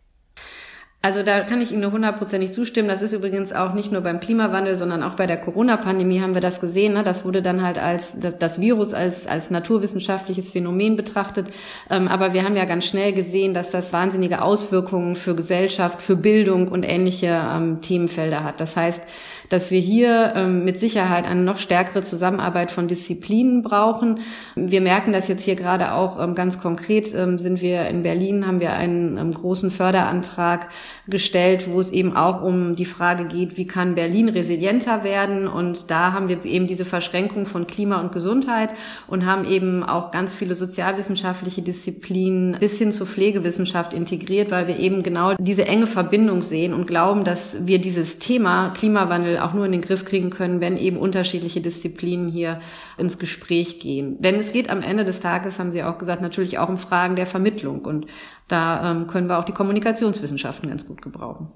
Also 1.04 1.24
da 1.24 1.40
kann 1.40 1.60
ich 1.60 1.72
Ihnen 1.72 1.80
nur 1.80 1.90
hundertprozentig 1.90 2.52
zustimmen. 2.52 2.86
Das 2.86 3.02
ist 3.02 3.12
übrigens 3.12 3.52
auch 3.52 3.74
nicht 3.74 3.90
nur 3.90 4.02
beim 4.02 4.20
Klimawandel, 4.20 4.76
sondern 4.76 5.02
auch 5.02 5.14
bei 5.14 5.26
der 5.26 5.36
Corona-Pandemie 5.36 6.20
haben 6.20 6.34
wir 6.34 6.40
das 6.40 6.60
gesehen. 6.60 6.92
Ne? 6.92 7.02
Das 7.02 7.24
wurde 7.24 7.42
dann 7.42 7.60
halt 7.60 7.76
als 7.76 8.16
das, 8.20 8.60
Virus 8.60 8.94
als, 8.94 9.26
als 9.26 9.50
naturwissenschaftliches 9.50 10.50
Phänomen 10.50 10.94
betrachtet. 10.94 11.48
Ähm, 11.90 12.06
aber 12.06 12.34
wir 12.34 12.44
haben 12.44 12.54
ja 12.54 12.66
ganz 12.66 12.86
schnell 12.86 13.12
gesehen, 13.12 13.52
dass 13.52 13.70
das 13.70 13.92
wahnsinnige 13.92 14.42
Auswirkungen 14.42 15.16
für 15.16 15.34
Gesellschaft, 15.34 16.02
für 16.02 16.14
Bildung 16.14 16.68
und 16.68 16.84
ähnliche 16.84 17.26
ähm, 17.52 17.80
Themenfelder 17.80 18.44
hat. 18.44 18.60
Das 18.60 18.76
heißt, 18.76 19.02
dass 19.48 19.70
wir 19.70 19.80
hier 19.80 20.32
ähm, 20.34 20.64
mit 20.64 20.78
Sicherheit 20.78 21.24
eine 21.24 21.42
noch 21.42 21.58
stärkere 21.58 22.02
Zusammenarbeit 22.02 22.70
von 22.70 22.88
Disziplinen 22.88 23.62
brauchen. 23.62 24.20
Wir 24.54 24.80
merken 24.80 25.12
das 25.12 25.28
jetzt 25.28 25.44
hier 25.44 25.56
gerade 25.56 25.92
auch 25.92 26.22
ähm, 26.22 26.34
ganz 26.34 26.60
konkret. 26.60 27.12
Ähm, 27.14 27.38
sind 27.38 27.60
wir 27.60 27.86
in 27.86 28.02
Berlin, 28.02 28.46
haben 28.46 28.60
wir 28.60 28.72
einen 28.72 29.18
ähm, 29.18 29.32
großen 29.32 29.70
Förderantrag 29.70 30.68
gestellt, 31.08 31.68
wo 31.70 31.78
es 31.78 31.90
eben 31.90 32.16
auch 32.16 32.42
um 32.42 32.76
die 32.76 32.84
Frage 32.84 33.26
geht, 33.26 33.56
wie 33.56 33.66
kann 33.66 33.94
Berlin 33.94 34.28
resilienter 34.28 35.04
werden? 35.04 35.48
Und 35.48 35.90
da 35.90 36.12
haben 36.12 36.28
wir 36.28 36.44
eben 36.44 36.66
diese 36.66 36.84
Verschränkung 36.84 37.46
von 37.46 37.66
Klima 37.66 38.00
und 38.00 38.12
Gesundheit 38.12 38.70
und 39.06 39.26
haben 39.26 39.44
eben 39.44 39.82
auch 39.82 40.10
ganz 40.10 40.34
viele 40.34 40.54
sozialwissenschaftliche 40.54 41.62
Disziplinen 41.62 42.56
bis 42.58 42.78
hin 42.78 42.92
zur 42.92 43.06
Pflegewissenschaft 43.06 43.94
integriert, 43.94 44.50
weil 44.50 44.66
wir 44.66 44.78
eben 44.78 45.02
genau 45.02 45.34
diese 45.38 45.66
enge 45.66 45.86
Verbindung 45.86 46.42
sehen 46.42 46.74
und 46.74 46.86
glauben, 46.86 47.24
dass 47.24 47.66
wir 47.66 47.80
dieses 47.80 48.18
Thema 48.18 48.70
Klimawandel 48.70 49.31
auch 49.38 49.52
nur 49.52 49.66
in 49.66 49.72
den 49.72 49.80
Griff 49.80 50.04
kriegen 50.04 50.30
können, 50.30 50.60
wenn 50.60 50.76
eben 50.76 50.96
unterschiedliche 50.96 51.60
Disziplinen 51.60 52.30
hier 52.30 52.60
ins 52.98 53.18
Gespräch 53.18 53.80
gehen. 53.80 54.20
Denn 54.20 54.36
es 54.36 54.52
geht 54.52 54.70
am 54.70 54.82
Ende 54.82 55.04
des 55.04 55.20
Tages, 55.20 55.58
haben 55.58 55.72
Sie 55.72 55.82
auch 55.82 55.98
gesagt, 55.98 56.22
natürlich 56.22 56.58
auch 56.58 56.68
um 56.68 56.78
Fragen 56.78 57.16
der 57.16 57.26
Vermittlung. 57.26 57.84
Und 57.84 58.06
da 58.48 58.90
ähm, 58.90 59.06
können 59.06 59.28
wir 59.28 59.38
auch 59.38 59.44
die 59.44 59.52
Kommunikationswissenschaften 59.52 60.68
ganz 60.68 60.86
gut 60.86 61.02
gebrauchen. 61.02 61.48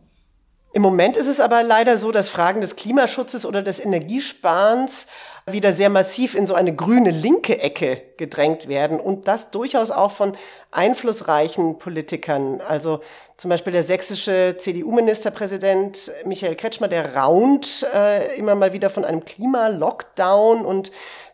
Im 0.77 0.83
Moment 0.83 1.17
ist 1.17 1.27
es 1.27 1.41
aber 1.41 1.63
leider 1.63 1.97
so, 1.97 2.13
dass 2.13 2.29
Fragen 2.29 2.61
des 2.61 2.77
Klimaschutzes 2.77 3.47
oder 3.47 3.63
des 3.63 3.83
Energiesparens 3.83 5.07
wieder 5.47 5.73
sehr 5.73 5.89
massiv 5.89 6.35
in 6.35 6.47
so 6.47 6.53
eine 6.53 6.77
grüne 6.77 7.13
linke 7.13 7.59
Ecke 7.59 8.03
gedrängt 8.19 8.69
werden 8.69 9.01
und 9.01 9.27
das 9.27 9.51
durchaus 9.51 9.91
auch 9.91 10.11
von 10.11 10.37
einflussreichen 10.73 11.79
Politikern. 11.79 12.61
Also 12.61 13.01
zum 13.39 13.49
Beispiel 13.49 13.73
der 13.73 13.85
sächsische 13.85 14.57
CDU-Ministerpräsident 14.59 16.13
Michael 16.27 16.57
Kretschmer, 16.57 16.89
der 16.89 17.17
raunt 17.17 17.87
äh, 17.95 18.37
immer 18.37 18.55
mal 18.55 18.75
wieder 18.75 18.91
von 18.91 19.07
einem 19.07 19.25
Klimalockdown 19.25 20.63
und 20.63 20.93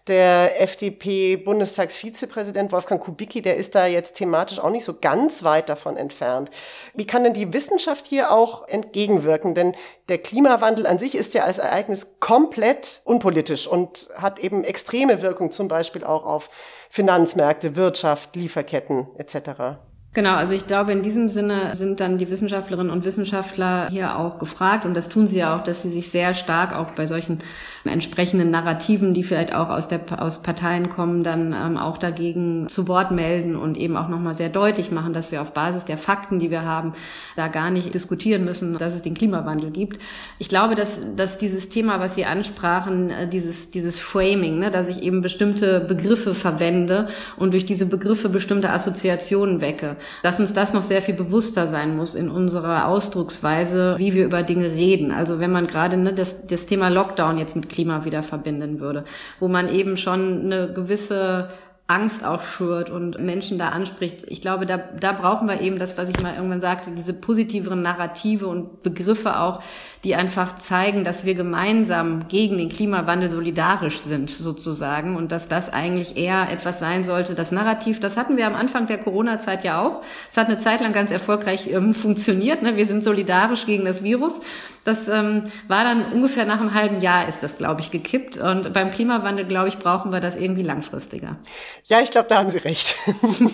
der 0.09 0.61
FDP-Bundestagsvizepräsident 0.61 2.73
Wolfgang 2.73 3.01
Kubicki, 3.01 3.41
der 3.41 3.57
ist 3.57 3.77
da 3.77 3.87
jetzt 3.87 4.17
thematisch 4.17 4.59
auch 4.59 4.71
nicht 4.71 4.85
so 4.85 4.95
ganz 5.01 5.45
weit 5.45 5.69
davon 5.69 5.97
entfernt. 5.97 6.51
Wie 6.95 7.07
kann 7.07 7.23
denn 7.23 7.35
die 7.35 7.53
Wissenschaft 7.53 8.07
hier 8.07 8.33
auch 8.33 8.67
entgegenwirken? 8.67 9.55
Denn 9.55 9.77
der 10.09 10.19
Klimawandel 10.19 10.89
an 10.89 10.99
sich 10.99 11.15
ist 11.15 11.35
ja 11.35 11.45
als 11.45 11.59
Ereignis 11.59 12.19
komplett 12.19 13.03
unpolitisch 13.05 13.69
und 13.69 14.09
hat 14.17 14.41
eben 14.41 14.65
extreme 14.65 15.23
Wirkung, 15.23 15.53
zum 15.53 15.69
Beispiel 15.69 16.03
auch 16.03 16.25
auf 16.25 16.51
Finanzmärkte, 16.91 17.77
Wirtschaft, 17.77 18.35
Lieferketten 18.35 19.07
etc. 19.19 19.79
Genau, 20.15 20.35
also 20.35 20.55
ich 20.55 20.67
glaube, 20.67 20.93
in 20.93 21.03
diesem 21.03 21.31
Sinne 21.31 21.75
sind 21.75 22.01
dann 22.01 22.19
die 22.19 22.29
Wissenschaftlerinnen 22.29 22.93
und 22.93 23.07
Wissenschaftler 23.07 23.89
hier 23.89 24.19
auch 24.19 24.39
gefragt 24.39 24.85
und 24.85 24.93
das 24.93 25.09
tun 25.09 25.27
sie 25.27 25.39
ja 25.39 25.57
auch, 25.57 25.65
dass 25.65 25.81
sie 25.81 25.89
sich 25.89 26.11
sehr 26.11 26.35
stark 26.35 26.77
auch 26.77 26.91
bei 26.91 27.07
solchen 27.07 27.39
entsprechenden 27.85 28.51
Narrativen, 28.51 29.15
die 29.15 29.25
vielleicht 29.25 29.55
auch 29.55 29.69
aus, 29.71 29.89
der, 29.89 30.01
aus 30.19 30.43
Parteien 30.43 30.89
kommen, 30.89 31.25
dann 31.25 31.53
ähm, 31.53 31.77
auch 31.79 31.99
dagegen 31.99 32.69
zu 32.69 32.87
Wort 32.89 33.11
melden 33.11 33.57
und 33.57 33.77
eben 33.77 33.97
auch 33.97 34.09
nochmal 34.09 34.35
sehr 34.35 34.51
deutlich 34.51 34.91
machen, 34.91 35.15
dass 35.15 35.33
wir 35.33 35.43
auf 35.43 35.53
Basis 35.53 35.85
der 35.85 35.97
Fakten, 35.97 36.39
die 36.39 36.51
wir 36.51 36.63
haben, 36.63 36.93
da 37.35 37.49
gar 37.49 37.71
nicht 37.71 37.93
diskutieren 37.95 38.45
müssen, 38.45 38.79
dass 38.79 38.95
es 38.95 39.03
den 39.03 39.15
Klimawandel 39.15 39.71
gibt. 39.71 40.01
Ich 40.39 40.49
glaube, 40.49 40.75
dass, 40.75 41.01
dass 41.17 41.39
dieses 41.39 41.71
Thema, 41.71 42.01
was 42.01 42.15
Sie 42.15 42.25
ansprachen, 42.25 43.11
äh, 43.11 43.29
dieses, 43.29 43.71
dieses 43.71 43.99
Framing, 43.99 44.59
ne, 44.59 44.71
dass 44.71 44.89
ich 44.89 45.03
eben 45.03 45.23
bestimmte 45.23 45.81
Begriffe 45.81 46.35
verwende 46.35 47.09
und 47.37 47.53
durch 47.53 47.67
diese 47.67 47.87
Begriffe 47.87 48.29
bestimmte 48.29 48.71
Assoziationen 48.71 49.61
wecke, 49.61 49.97
dass 50.23 50.41
uns 50.41 50.53
das 50.53 50.73
noch 50.73 50.83
sehr 50.83 51.03
viel 51.03 51.15
bewusster 51.15 51.67
sein 51.67 51.97
muss 51.97 52.15
in 52.15 52.31
unserer 52.31 52.89
Ausdrucksweise, 52.89 53.95
wie 53.99 54.15
wir 54.15 54.25
über 54.25 54.43
Dinge 54.43 54.73
reden. 54.73 55.11
Also 55.11 55.41
wenn 55.41 55.53
man 55.53 55.67
gerade 55.67 55.97
ne, 55.97 56.13
das, 56.13 56.47
das 56.47 56.67
Thema 56.67 56.89
Lockdown 56.89 57.39
jetzt 57.39 57.57
mit 57.57 57.69
Klima 57.69 58.05
wieder 58.05 58.23
verbinden 58.23 58.81
würde, 58.81 59.05
wo 59.41 59.49
man 59.49 59.69
eben 59.69 59.97
schon 59.97 60.45
eine 60.45 60.73
gewisse 60.73 61.49
Angst 61.93 62.25
auch 62.25 62.43
schürt 62.43 62.89
und 62.89 63.21
Menschen 63.21 63.59
da 63.59 63.69
anspricht. 63.69 64.25
Ich 64.29 64.41
glaube, 64.41 64.65
da, 64.65 64.79
da 64.79 65.13
brauchen 65.13 65.47
wir 65.47 65.61
eben 65.61 65.79
das, 65.79 65.99
was 65.99 66.09
ich 66.09 66.23
mal 66.23 66.35
irgendwann 66.35 66.63
sagte, 66.63 66.91
diese 66.91 67.13
positiveren 67.13 67.83
Narrative 67.83 68.47
und 68.47 68.83
Begriffe 68.83 69.39
auch, 69.39 69.63
die 70.03 70.15
einfach 70.15 70.57
zeigen, 70.57 71.05
dass 71.05 71.27
wir 71.27 71.35
gemeinsam 71.35 72.29
gegen 72.29 72.57
den 72.57 72.71
Klimawandel 72.71 73.29
solidarisch 73.29 73.99
sind, 73.99 74.31
sozusagen, 74.31 75.17
und 75.17 75.33
dass 75.33 75.49
das 75.49 75.71
eigentlich 75.71 76.17
eher 76.17 76.51
etwas 76.51 76.79
sein 76.79 77.05
sollte. 77.05 77.35
Das 77.35 77.53
Narrativ, 77.53 78.01
das 78.01 78.17
hatten 78.17 78.39
wir 78.39 78.47
am 78.47 78.55
Anfang 78.55 78.87
der 78.87 78.99
Corona-Zeit 78.99 79.63
ja 79.63 79.83
auch. 79.83 80.01
Es 80.31 80.39
hat 80.39 80.47
eine 80.47 80.59
Zeit 80.59 80.81
lang 80.81 80.93
ganz 80.93 81.11
erfolgreich 81.11 81.71
ähm, 81.71 81.93
funktioniert. 81.93 82.63
Ne? 82.63 82.77
Wir 82.77 82.87
sind 82.87 83.05
solidarisch 83.05 83.67
gegen 83.67 83.85
das 83.85 84.03
Virus. 84.03 84.41
Das 84.85 85.07
ähm, 85.07 85.45
war 85.69 85.85
dann 85.85 86.13
ungefähr 86.13 86.45
nach 86.45 86.61
einem 86.61 86.75
halben 86.75 87.01
Jahr 87.01 87.29
ist 87.29 87.43
das, 87.43 87.57
glaube 87.57 87.81
ich, 87.81 87.93
gekippt. 87.93 88.37
Und 88.37 88.73
beim 88.73 88.91
Klimawandel, 88.91 89.47
glaube 89.47 89.69
ich, 89.69 89.79
brauchen 89.79 90.11
wir 90.11 90.19
das 90.19 90.35
irgendwie 90.35 90.65
langfristiger. 90.65 91.37
Ja, 91.85 92.01
ich 92.01 92.11
glaube, 92.11 92.29
da 92.29 92.39
haben 92.39 92.51
Sie 92.51 92.59
recht. 92.59 92.97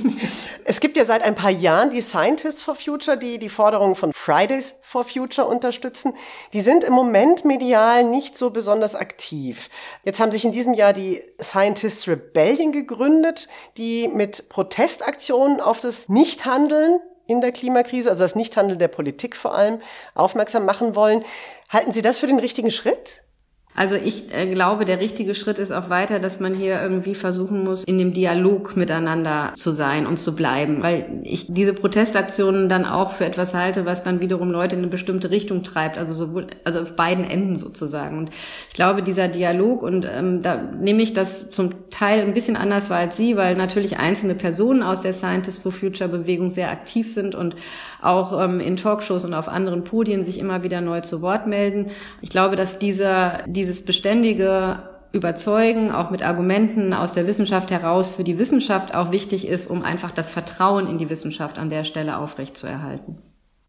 es 0.64 0.80
gibt 0.80 0.96
ja 0.96 1.04
seit 1.04 1.22
ein 1.22 1.34
paar 1.34 1.50
Jahren 1.50 1.90
die 1.90 2.00
Scientists 2.00 2.62
for 2.62 2.74
Future, 2.74 3.18
die 3.18 3.38
die 3.38 3.50
Forderungen 3.50 3.94
von 3.94 4.12
Fridays 4.14 4.74
for 4.80 5.04
Future 5.04 5.46
unterstützen. 5.46 6.14
Die 6.54 6.60
sind 6.60 6.82
im 6.82 6.94
Moment 6.94 7.44
medial 7.44 8.04
nicht 8.04 8.38
so 8.38 8.48
besonders 8.48 8.94
aktiv. 8.94 9.68
Jetzt 10.04 10.20
haben 10.20 10.32
sich 10.32 10.46
in 10.46 10.52
diesem 10.52 10.72
Jahr 10.72 10.94
die 10.94 11.22
Scientists 11.40 12.08
Rebellion 12.08 12.72
gegründet, 12.72 13.48
die 13.76 14.08
mit 14.08 14.48
Protestaktionen 14.48 15.60
auf 15.60 15.80
das 15.80 16.08
Nichthandeln 16.08 17.00
in 17.28 17.40
der 17.40 17.52
Klimakrise, 17.52 18.10
also 18.10 18.24
das 18.24 18.34
Nichthandeln 18.34 18.78
der 18.78 18.88
Politik 18.88 19.36
vor 19.36 19.54
allem, 19.54 19.80
aufmerksam 20.14 20.64
machen 20.64 20.96
wollen. 20.96 21.24
Halten 21.68 21.92
Sie 21.92 22.02
das 22.02 22.18
für 22.18 22.26
den 22.26 22.40
richtigen 22.40 22.70
Schritt? 22.70 23.22
Also 23.78 23.94
ich 23.94 24.34
äh, 24.34 24.52
glaube, 24.52 24.84
der 24.84 24.98
richtige 24.98 25.36
Schritt 25.36 25.60
ist 25.60 25.70
auch 25.70 25.88
weiter, 25.88 26.18
dass 26.18 26.40
man 26.40 26.52
hier 26.52 26.82
irgendwie 26.82 27.14
versuchen 27.14 27.62
muss, 27.62 27.84
in 27.84 27.96
dem 27.96 28.12
Dialog 28.12 28.76
miteinander 28.76 29.52
zu 29.54 29.70
sein 29.70 30.04
und 30.04 30.18
zu 30.18 30.34
bleiben, 30.34 30.82
weil 30.82 31.20
ich 31.22 31.46
diese 31.46 31.74
Protestaktionen 31.74 32.68
dann 32.68 32.84
auch 32.84 33.12
für 33.12 33.24
etwas 33.24 33.54
halte, 33.54 33.86
was 33.86 34.02
dann 34.02 34.18
wiederum 34.18 34.50
Leute 34.50 34.74
in 34.74 34.82
eine 34.82 34.90
bestimmte 34.90 35.30
Richtung 35.30 35.62
treibt, 35.62 35.96
also 35.96 36.12
sowohl, 36.12 36.48
also 36.64 36.80
auf 36.80 36.96
beiden 36.96 37.22
Enden 37.22 37.54
sozusagen. 37.54 38.18
Und 38.18 38.30
ich 38.30 38.74
glaube, 38.74 39.04
dieser 39.04 39.28
Dialog 39.28 39.84
und 39.84 40.04
ähm, 40.10 40.42
da 40.42 40.56
nehme 40.56 41.00
ich 41.00 41.12
das 41.12 41.52
zum 41.52 41.88
Teil 41.90 42.22
ein 42.22 42.34
bisschen 42.34 42.56
anders 42.56 42.90
wahr 42.90 42.98
als 42.98 43.16
Sie, 43.16 43.36
weil 43.36 43.54
natürlich 43.54 43.98
einzelne 43.98 44.34
Personen 44.34 44.82
aus 44.82 45.02
der 45.02 45.12
Scientists 45.12 45.62
for 45.62 45.70
Future 45.70 46.10
Bewegung 46.10 46.50
sehr 46.50 46.72
aktiv 46.72 47.14
sind 47.14 47.36
und 47.36 47.54
auch 48.02 48.42
ähm, 48.42 48.58
in 48.58 48.76
Talkshows 48.76 49.24
und 49.24 49.34
auf 49.34 49.48
anderen 49.48 49.84
Podien 49.84 50.24
sich 50.24 50.40
immer 50.40 50.64
wieder 50.64 50.80
neu 50.80 51.00
zu 51.00 51.22
Wort 51.22 51.46
melden. 51.46 51.92
Ich 52.22 52.30
glaube, 52.30 52.56
dass 52.56 52.80
dieser, 52.80 53.44
dieses 53.68 53.84
beständige 53.84 54.82
Überzeugen, 55.12 55.92
auch 55.92 56.08
mit 56.08 56.22
Argumenten 56.22 56.94
aus 56.94 57.12
der 57.12 57.26
Wissenschaft 57.26 57.70
heraus 57.70 58.08
für 58.08 58.24
die 58.24 58.38
Wissenschaft 58.38 58.94
auch 58.94 59.12
wichtig 59.12 59.46
ist, 59.46 59.66
um 59.66 59.82
einfach 59.82 60.10
das 60.10 60.30
Vertrauen 60.30 60.88
in 60.88 60.96
die 60.96 61.10
Wissenschaft 61.10 61.58
an 61.58 61.68
der 61.68 61.84
Stelle 61.84 62.16
aufrechtzuerhalten. 62.16 63.22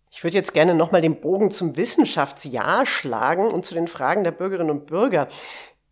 Ich 0.09 0.23
würde 0.23 0.37
jetzt 0.37 0.53
gerne 0.53 0.73
nochmal 0.73 1.01
den 1.01 1.19
Bogen 1.19 1.51
zum 1.51 1.75
Wissenschaftsjahr 1.75 2.85
schlagen 2.85 3.47
und 3.47 3.65
zu 3.65 3.75
den 3.75 3.87
Fragen 3.87 4.23
der 4.23 4.31
Bürgerinnen 4.31 4.71
und 4.71 4.85
Bürger. 4.85 5.27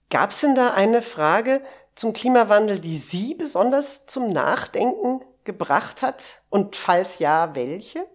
Gab 0.09 0.29
es 0.29 0.39
denn 0.39 0.55
da 0.55 0.71
eine 0.71 1.01
Frage 1.01 1.61
zum 1.93 2.13
Klimawandel, 2.13 2.79
die 2.79 2.95
Sie 2.95 3.35
besonders 3.35 4.05
zum 4.05 4.29
Nachdenken 4.31 5.21
gebracht 5.43 6.01
hat? 6.01 6.41
Und 6.49 6.77
falls 6.77 7.19
ja, 7.19 7.55
welche? 7.55 8.05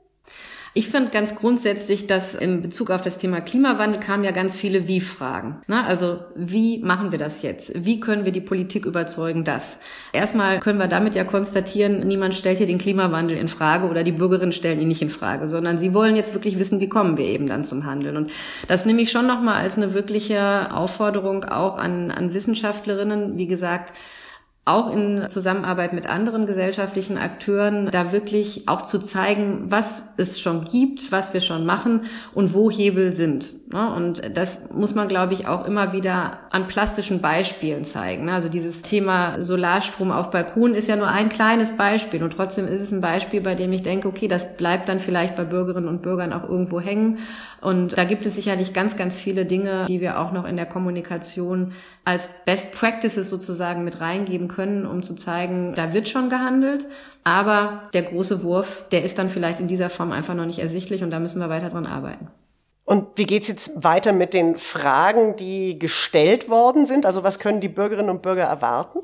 Ich 0.75 0.89
finde 0.89 1.11
ganz 1.11 1.35
grundsätzlich, 1.35 2.07
dass 2.07 2.35
in 2.35 2.63
Bezug 2.63 2.91
auf 2.91 3.03
das 3.03 3.19
Thema 3.19 3.43
Klimawandel 3.43 4.01
kamen 4.01 4.25
ja 4.25 4.31
ganz 4.31 4.57
viele 4.57 4.89
Wie-Fragen. 4.89 5.61
Ne? 5.67 5.85
Also 5.85 6.21
wie 6.35 6.79
machen 6.79 7.13
wir 7.13 7.19
das 7.19 7.43
jetzt? 7.43 7.73
Wie 7.75 8.01
können 8.01 8.25
wir 8.25 8.33
die 8.33 8.41
Politik 8.41 8.87
überzeugen, 8.87 9.45
dass? 9.45 9.79
Erstmal 10.15 10.61
können 10.61 10.79
wir 10.79 10.89
damit 10.89 11.15
ja 11.15 11.25
konstatieren, 11.25 12.07
niemand 12.07 12.35
stellt 12.35 12.57
hier 12.57 12.67
den 12.67 12.79
Klimawandel 12.79 13.37
in 13.37 13.49
Frage 13.49 13.87
oder 13.87 14.03
die 14.03 14.13
Bürgerinnen 14.13 14.53
stellen 14.53 14.81
ihn 14.81 14.89
nicht 14.89 15.03
in 15.03 15.11
Frage, 15.11 15.47
sondern 15.47 15.77
sie 15.77 15.93
wollen 15.93 16.17
jetzt 16.17 16.33
wirklich 16.33 16.59
wissen, 16.59 16.81
wie 16.81 16.89
kommen 16.89 17.19
wir 17.19 17.27
eben 17.27 17.47
dann 17.47 17.65
zum 17.65 17.85
Handeln. 17.85 18.17
Und 18.17 18.31
das 18.67 18.87
nehme 18.87 19.03
ich 19.03 19.11
schon 19.11 19.27
nochmal 19.27 19.57
als 19.57 19.77
eine 19.77 19.93
wirkliche 19.93 20.73
Aufforderung 20.73 21.45
auch 21.45 21.77
an, 21.77 22.11
an 22.11 22.33
Wissenschaftlerinnen. 22.33 23.37
Wie 23.37 23.47
gesagt, 23.47 23.93
auch 24.65 24.93
in 24.93 25.29
Zusammenarbeit 25.29 25.93
mit 25.93 26.07
anderen 26.07 26.47
gesellschaftlichen 26.47 27.19
Akteuren, 27.19 27.91
da 27.91 28.13
wirklich 28.13 28.69
auch 28.69 28.83
zu 28.83 29.01
zeigen, 29.01 29.65
was 29.71 30.05
es 30.19 30.41
schon 30.41 30.65
gibt, 30.65 31.11
was 31.11 31.35
wir 31.35 31.41
schon 31.41 31.67
machen 31.67 32.03
und 32.33 32.55
wo 32.55 32.71
Hebel 32.71 33.13
sind. 33.13 33.53
Ne? 33.73 33.93
Und 33.93 34.23
das 34.37 34.61
muss 34.73 34.95
man, 34.95 35.09
glaube 35.09 35.33
ich, 35.33 35.49
auch 35.49 35.67
immer 35.67 35.93
wieder 35.93 36.39
an 36.51 36.69
plastischen 36.69 37.21
Beispielen 37.21 37.85
zeigen. 37.85 38.31
Also 38.31 38.49
dieses 38.49 38.83
Thema 38.83 39.43
Solarstrom 39.43 40.13
auf 40.13 40.31
Balkon 40.31 40.77
ist 40.77 40.89
ja 40.89 40.95
nur 40.95 41.09
ein 41.09 41.29
kleines 41.29 41.77
Beispiel 41.77 42.23
und 42.23 42.35
trotzdem 42.35 42.69
ist 42.69 42.83
es 42.83 42.93
ein 42.93 43.01
Beispiel, 43.01 43.41
bei 43.41 43.57
dem 43.57 43.73
ich 43.73 43.83
denke, 43.83 44.07
okay, 44.07 44.29
das 44.29 44.57
bleibt 44.57 44.89
dann 44.89 45.01
vielleicht 45.01 45.35
bei 45.35 45.45
Bürgerinnen 45.45 45.89
und 45.89 46.03
Bürgern 46.03 46.33
auch 46.33 46.49
irgendwo 46.49 46.81
hängen. 46.81 47.19
Und 47.61 47.99
da 47.99 48.05
gibt 48.05 48.27
es 48.27 48.37
sicherlich 48.37 48.73
ganz, 48.73 48.97
ganz 48.97 49.17
viele 49.17 49.45
Dinge, 49.45 49.87
die 49.87 50.01
wir 50.01 50.21
auch 50.21 50.31
noch 50.31 50.45
in 50.45 50.57
der 50.57 50.67
Kommunikation 50.67 51.73
als 52.05 52.29
Best 52.45 52.73
Practices 52.73 53.31
sozusagen 53.31 53.85
mit 53.85 54.01
reingeben 54.01 54.49
können, 54.53 54.87
um 54.87 55.03
zu 55.03 55.15
zeigen, 55.15 55.75
da 55.75 55.93
wird 55.93 56.09
schon 56.09 56.29
gehandelt. 56.29 56.87
Aber 57.25 57.89
der 57.93 58.03
große 58.03 58.43
Wurf, 58.43 58.89
der 58.91 59.05
ist 59.05 59.19
dann 59.19 59.29
vielleicht 59.29 59.61
in 59.61 59.69
dieser 59.69 59.91
Form 59.91 60.13
einfach 60.13 60.35
noch 60.35 60.47
nicht 60.47 60.59
ersichtlich 60.59 61.03
und 61.03 61.11
da 61.11 61.19
müssen 61.19 61.41
wir 61.41 61.49
weiter 61.49 61.71
dran 61.71 61.87
arbeiten. 61.87 62.29
Und 62.85 63.07
wie 63.17 63.27
geht's 63.27 63.49
jetzt 63.49 63.85
weiter 63.85 64.13
mit 64.13 64.35
den 64.35 64.59
Fragen, 64.59 65.37
die 65.37 65.79
gestellt 65.79 66.49
worden 66.49 66.85
sind? 66.85 67.07
Also 67.07 67.23
was 67.23 67.39
können 67.39 67.61
die 67.61 67.69
Bürgerinnen 67.69 68.11
und 68.11 68.23
Bürger 68.23 68.45
erwarten? 68.45 69.01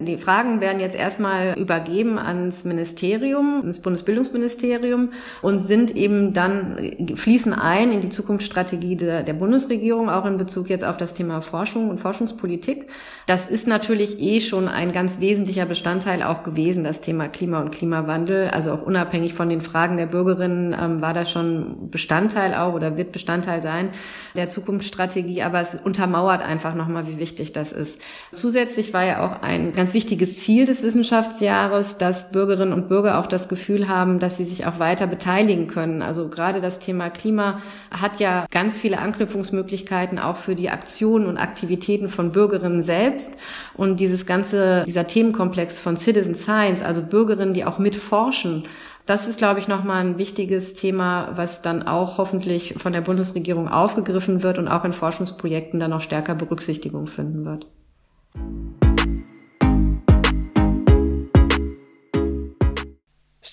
Die 0.00 0.16
Fragen 0.16 0.60
werden 0.60 0.80
jetzt 0.80 0.96
erstmal 0.96 1.56
übergeben 1.56 2.18
ans 2.18 2.64
Ministerium, 2.64 3.62
ins 3.62 3.80
Bundesbildungsministerium 3.80 5.10
und 5.40 5.60
sind 5.60 5.94
eben 5.94 6.32
dann, 6.32 7.14
fließen 7.14 7.54
ein 7.54 7.92
in 7.92 8.00
die 8.00 8.08
Zukunftsstrategie 8.08 8.96
der, 8.96 9.22
der, 9.22 9.34
Bundesregierung, 9.34 10.10
auch 10.10 10.26
in 10.26 10.36
Bezug 10.36 10.68
jetzt 10.68 10.84
auf 10.84 10.96
das 10.96 11.14
Thema 11.14 11.42
Forschung 11.42 11.90
und 11.90 11.98
Forschungspolitik. 11.98 12.90
Das 13.28 13.46
ist 13.46 13.68
natürlich 13.68 14.20
eh 14.20 14.40
schon 14.40 14.66
ein 14.66 14.90
ganz 14.90 15.20
wesentlicher 15.20 15.64
Bestandteil 15.64 16.24
auch 16.24 16.42
gewesen, 16.42 16.82
das 16.82 17.00
Thema 17.00 17.28
Klima 17.28 17.60
und 17.60 17.70
Klimawandel. 17.70 18.48
Also 18.48 18.72
auch 18.72 18.82
unabhängig 18.82 19.34
von 19.34 19.48
den 19.48 19.60
Fragen 19.60 19.96
der 19.96 20.06
Bürgerinnen 20.06 20.76
ähm, 20.76 21.02
war 21.02 21.12
das 21.12 21.30
schon 21.30 21.88
Bestandteil 21.90 22.52
auch 22.54 22.74
oder 22.74 22.96
wird 22.96 23.12
Bestandteil 23.12 23.62
sein 23.62 23.90
der 24.34 24.48
Zukunftsstrategie. 24.48 25.44
Aber 25.44 25.60
es 25.60 25.76
untermauert 25.76 26.42
einfach 26.42 26.74
nochmal, 26.74 27.06
wie 27.06 27.20
wichtig 27.20 27.52
das 27.52 27.70
ist. 27.70 28.00
Zusätzlich 28.32 28.92
war 28.92 29.04
ja 29.04 29.24
auch 29.24 29.40
ein 29.40 29.72
ganz 29.84 29.92
wichtiges 29.92 30.40
Ziel 30.40 30.64
des 30.64 30.82
Wissenschaftsjahres, 30.82 31.98
dass 31.98 32.32
Bürgerinnen 32.32 32.72
und 32.72 32.88
Bürger 32.88 33.18
auch 33.18 33.26
das 33.26 33.50
Gefühl 33.50 33.86
haben, 33.86 34.18
dass 34.18 34.38
sie 34.38 34.44
sich 34.44 34.64
auch 34.64 34.78
weiter 34.78 35.06
beteiligen 35.06 35.66
können. 35.66 36.00
Also 36.00 36.28
gerade 36.30 36.62
das 36.62 36.78
Thema 36.78 37.10
Klima 37.10 37.60
hat 37.90 38.18
ja 38.18 38.46
ganz 38.50 38.78
viele 38.78 38.98
Anknüpfungsmöglichkeiten 38.98 40.18
auch 40.18 40.36
für 40.36 40.54
die 40.54 40.70
Aktionen 40.70 41.26
und 41.26 41.36
Aktivitäten 41.36 42.08
von 42.08 42.32
Bürgerinnen 42.32 42.82
selbst. 42.82 43.36
Und 43.74 44.00
dieses 44.00 44.24
ganze, 44.24 44.84
dieser 44.86 45.06
Themenkomplex 45.06 45.78
von 45.78 45.98
Citizen 45.98 46.34
Science, 46.34 46.80
also 46.80 47.02
Bürgerinnen, 47.02 47.52
die 47.52 47.66
auch 47.66 47.78
mitforschen, 47.78 48.64
das 49.04 49.28
ist, 49.28 49.36
glaube 49.36 49.60
ich, 49.60 49.68
nochmal 49.68 50.02
ein 50.02 50.16
wichtiges 50.16 50.72
Thema, 50.72 51.32
was 51.34 51.60
dann 51.60 51.82
auch 51.82 52.16
hoffentlich 52.16 52.76
von 52.78 52.94
der 52.94 53.02
Bundesregierung 53.02 53.68
aufgegriffen 53.68 54.42
wird 54.42 54.56
und 54.56 54.66
auch 54.66 54.86
in 54.86 54.94
Forschungsprojekten 54.94 55.78
dann 55.78 55.90
noch 55.90 56.00
stärker 56.00 56.34
Berücksichtigung 56.34 57.06
finden 57.06 57.44
wird. 57.44 57.66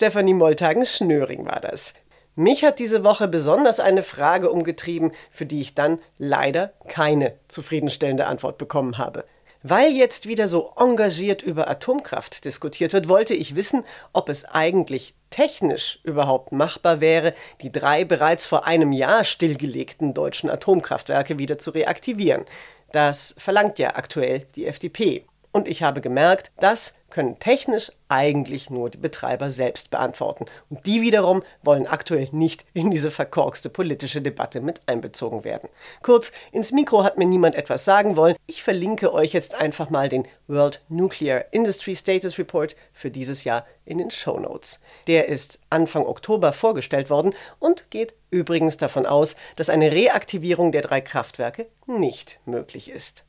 Stefanie 0.02 0.34
Moltagen-Schnöring 0.34 1.46
war 1.46 1.60
das. 1.60 1.94
Mich 2.34 2.64
hat 2.64 2.80
diese 2.80 3.04
Woche 3.04 3.28
besonders 3.28 3.80
eine 3.80 4.02
Frage 4.02 4.50
umgetrieben, 4.50 5.12
für 5.30 5.46
die 5.46 5.62
ich 5.62 5.76
dann 5.76 6.00
leider 6.18 6.74
keine 6.88 7.36
zufriedenstellende 7.48 8.26
Antwort 8.26 8.58
bekommen 8.58 8.98
habe. 8.98 9.26
Weil 9.62 9.92
jetzt 9.92 10.28
wieder 10.28 10.48
so 10.48 10.74
engagiert 10.76 11.44
über 11.44 11.70
Atomkraft 11.70 12.46
diskutiert 12.46 12.94
wird, 12.94 13.10
wollte 13.10 13.36
ich 13.36 13.56
wissen, 13.56 13.84
ob 14.12 14.30
es 14.30 14.44
eigentlich 14.44 15.14
technisch 15.30 16.00
überhaupt 16.02 16.52
machbar 16.52 17.00
wäre, 17.00 17.36
die 17.62 17.72
drei 17.72 18.04
bereits 18.04 18.48
vor 18.48 18.66
einem 18.66 18.94
Jahr 18.94 19.24
stillgelegten 19.24 20.16
deutschen 20.16 20.50
Atomkraftwerke 20.50 21.38
wieder 21.38 21.60
zu 21.60 21.70
reaktivieren. 21.70 22.46
Das 22.92 23.36
verlangt 23.38 23.78
ja 23.78 23.96
aktuell 23.96 24.48
die 24.56 24.66
FDP. 24.66 25.26
Und 25.52 25.68
ich 25.68 25.84
habe 25.84 26.00
gemerkt, 26.00 26.52
das 26.60 26.94
können 27.10 27.38
technisch 27.38 27.92
eigentlich 28.08 28.70
nur 28.70 28.90
die 28.90 28.98
Betreiber 28.98 29.52
selbst 29.52 29.92
beantworten. 29.92 30.46
Und 30.70 30.86
die 30.86 31.02
wiederum 31.02 31.44
wollen 31.62 31.86
aktuell 31.86 32.30
nicht 32.32 32.66
in 32.74 32.90
diese 32.90 33.12
verkorkste 33.12 33.70
politische 33.70 34.22
Debatte 34.22 34.62
mit 34.62 34.82
einbezogen 34.88 35.44
werden. 35.44 35.70
Kurz, 36.02 36.32
ins 36.54 36.72
Mikro 36.72 37.04
hat 37.04 37.18
mir 37.18 37.26
niemand 37.26 37.56
etwas 37.56 37.84
sagen 37.84 38.16
wollen. 38.16 38.38
Ich 38.48 38.64
verlinke 38.64 39.14
euch 39.14 39.34
jetzt 39.34 39.56
einfach 39.56 39.90
mal 39.90 40.08
den 40.08 40.26
World 40.48 40.82
Nuclear 40.88 41.46
Industry 41.52 41.96
Status 41.96 42.38
Report 42.38 42.78
für 42.94 43.12
dieses 43.12 43.44
Jahr 43.44 43.66
in 43.86 43.98
den 43.98 44.12
Show 44.12 44.40
Notes. 44.40 44.80
Der 45.08 45.28
ist 45.28 45.60
Anfang 45.70 46.06
Oktober 46.06 46.54
vorgestellt 46.54 47.10
worden 47.10 47.34
und 47.60 47.92
geht 47.92 48.14
übrigens 48.30 48.78
davon 48.78 49.06
aus, 49.06 49.36
dass 49.58 49.70
eine 49.70 49.92
Reaktivierung 49.92 50.72
der 50.72 50.82
drei 50.82 51.02
Kraftwerke 51.02 51.68
nicht 51.88 52.40
möglich 52.46 52.90
ist. 52.90 53.26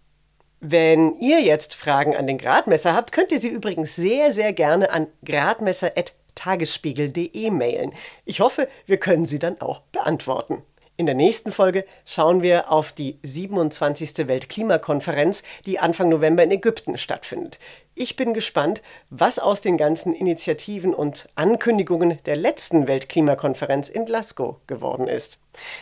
Wenn 0.64 1.18
ihr 1.18 1.40
jetzt 1.40 1.74
Fragen 1.74 2.14
an 2.14 2.28
den 2.28 2.38
Gradmesser 2.38 2.94
habt, 2.94 3.10
könnt 3.10 3.32
ihr 3.32 3.40
sie 3.40 3.48
übrigens 3.48 3.96
sehr, 3.96 4.32
sehr 4.32 4.52
gerne 4.52 4.92
an 4.92 5.08
gradmesser.tagesspiegel.de 5.24 7.50
mailen. 7.50 7.92
Ich 8.24 8.38
hoffe, 8.38 8.68
wir 8.86 8.98
können 8.98 9.26
sie 9.26 9.40
dann 9.40 9.60
auch 9.60 9.80
beantworten. 9.90 10.62
In 10.96 11.06
der 11.06 11.16
nächsten 11.16 11.50
Folge 11.50 11.84
schauen 12.04 12.44
wir 12.44 12.70
auf 12.70 12.92
die 12.92 13.18
27. 13.24 14.28
Weltklimakonferenz, 14.28 15.42
die 15.66 15.80
Anfang 15.80 16.08
November 16.08 16.44
in 16.44 16.52
Ägypten 16.52 16.96
stattfindet. 16.96 17.58
Ich 17.96 18.14
bin 18.14 18.32
gespannt, 18.32 18.82
was 19.10 19.40
aus 19.40 19.62
den 19.62 19.76
ganzen 19.76 20.14
Initiativen 20.14 20.94
und 20.94 21.28
Ankündigungen 21.34 22.18
der 22.24 22.36
letzten 22.36 22.86
Weltklimakonferenz 22.86 23.88
in 23.88 24.06
Glasgow 24.06 24.58
geworden 24.68 25.08
ist. 25.08 25.40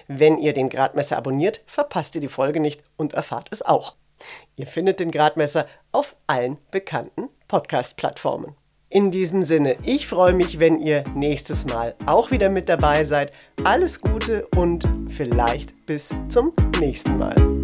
Wenn 0.08 0.38
ihr 0.38 0.54
den 0.54 0.70
Gradmesser 0.70 1.18
abonniert, 1.18 1.60
verpasst 1.66 2.14
ihr 2.14 2.22
die 2.22 2.28
Folge 2.28 2.60
nicht 2.60 2.82
und 2.96 3.12
erfahrt 3.12 3.48
es 3.50 3.60
auch. 3.60 3.96
Ihr 4.56 4.66
findet 4.66 5.00
den 5.00 5.10
Gradmesser 5.10 5.66
auf 5.92 6.16
allen 6.26 6.58
bekannten 6.70 7.28
Podcast-Plattformen. 7.48 8.54
In 8.88 9.12
diesem 9.12 9.44
Sinne, 9.44 9.76
ich 9.84 10.08
freue 10.08 10.32
mich, 10.32 10.58
wenn 10.58 10.80
ihr 10.80 11.04
nächstes 11.14 11.64
Mal 11.64 11.94
auch 12.06 12.32
wieder 12.32 12.48
mit 12.48 12.68
dabei 12.68 13.04
seid. 13.04 13.32
Alles 13.62 14.00
Gute 14.00 14.48
und 14.56 14.88
vielleicht 15.08 15.86
bis 15.86 16.12
zum 16.28 16.52
nächsten 16.80 17.16
Mal. 17.16 17.59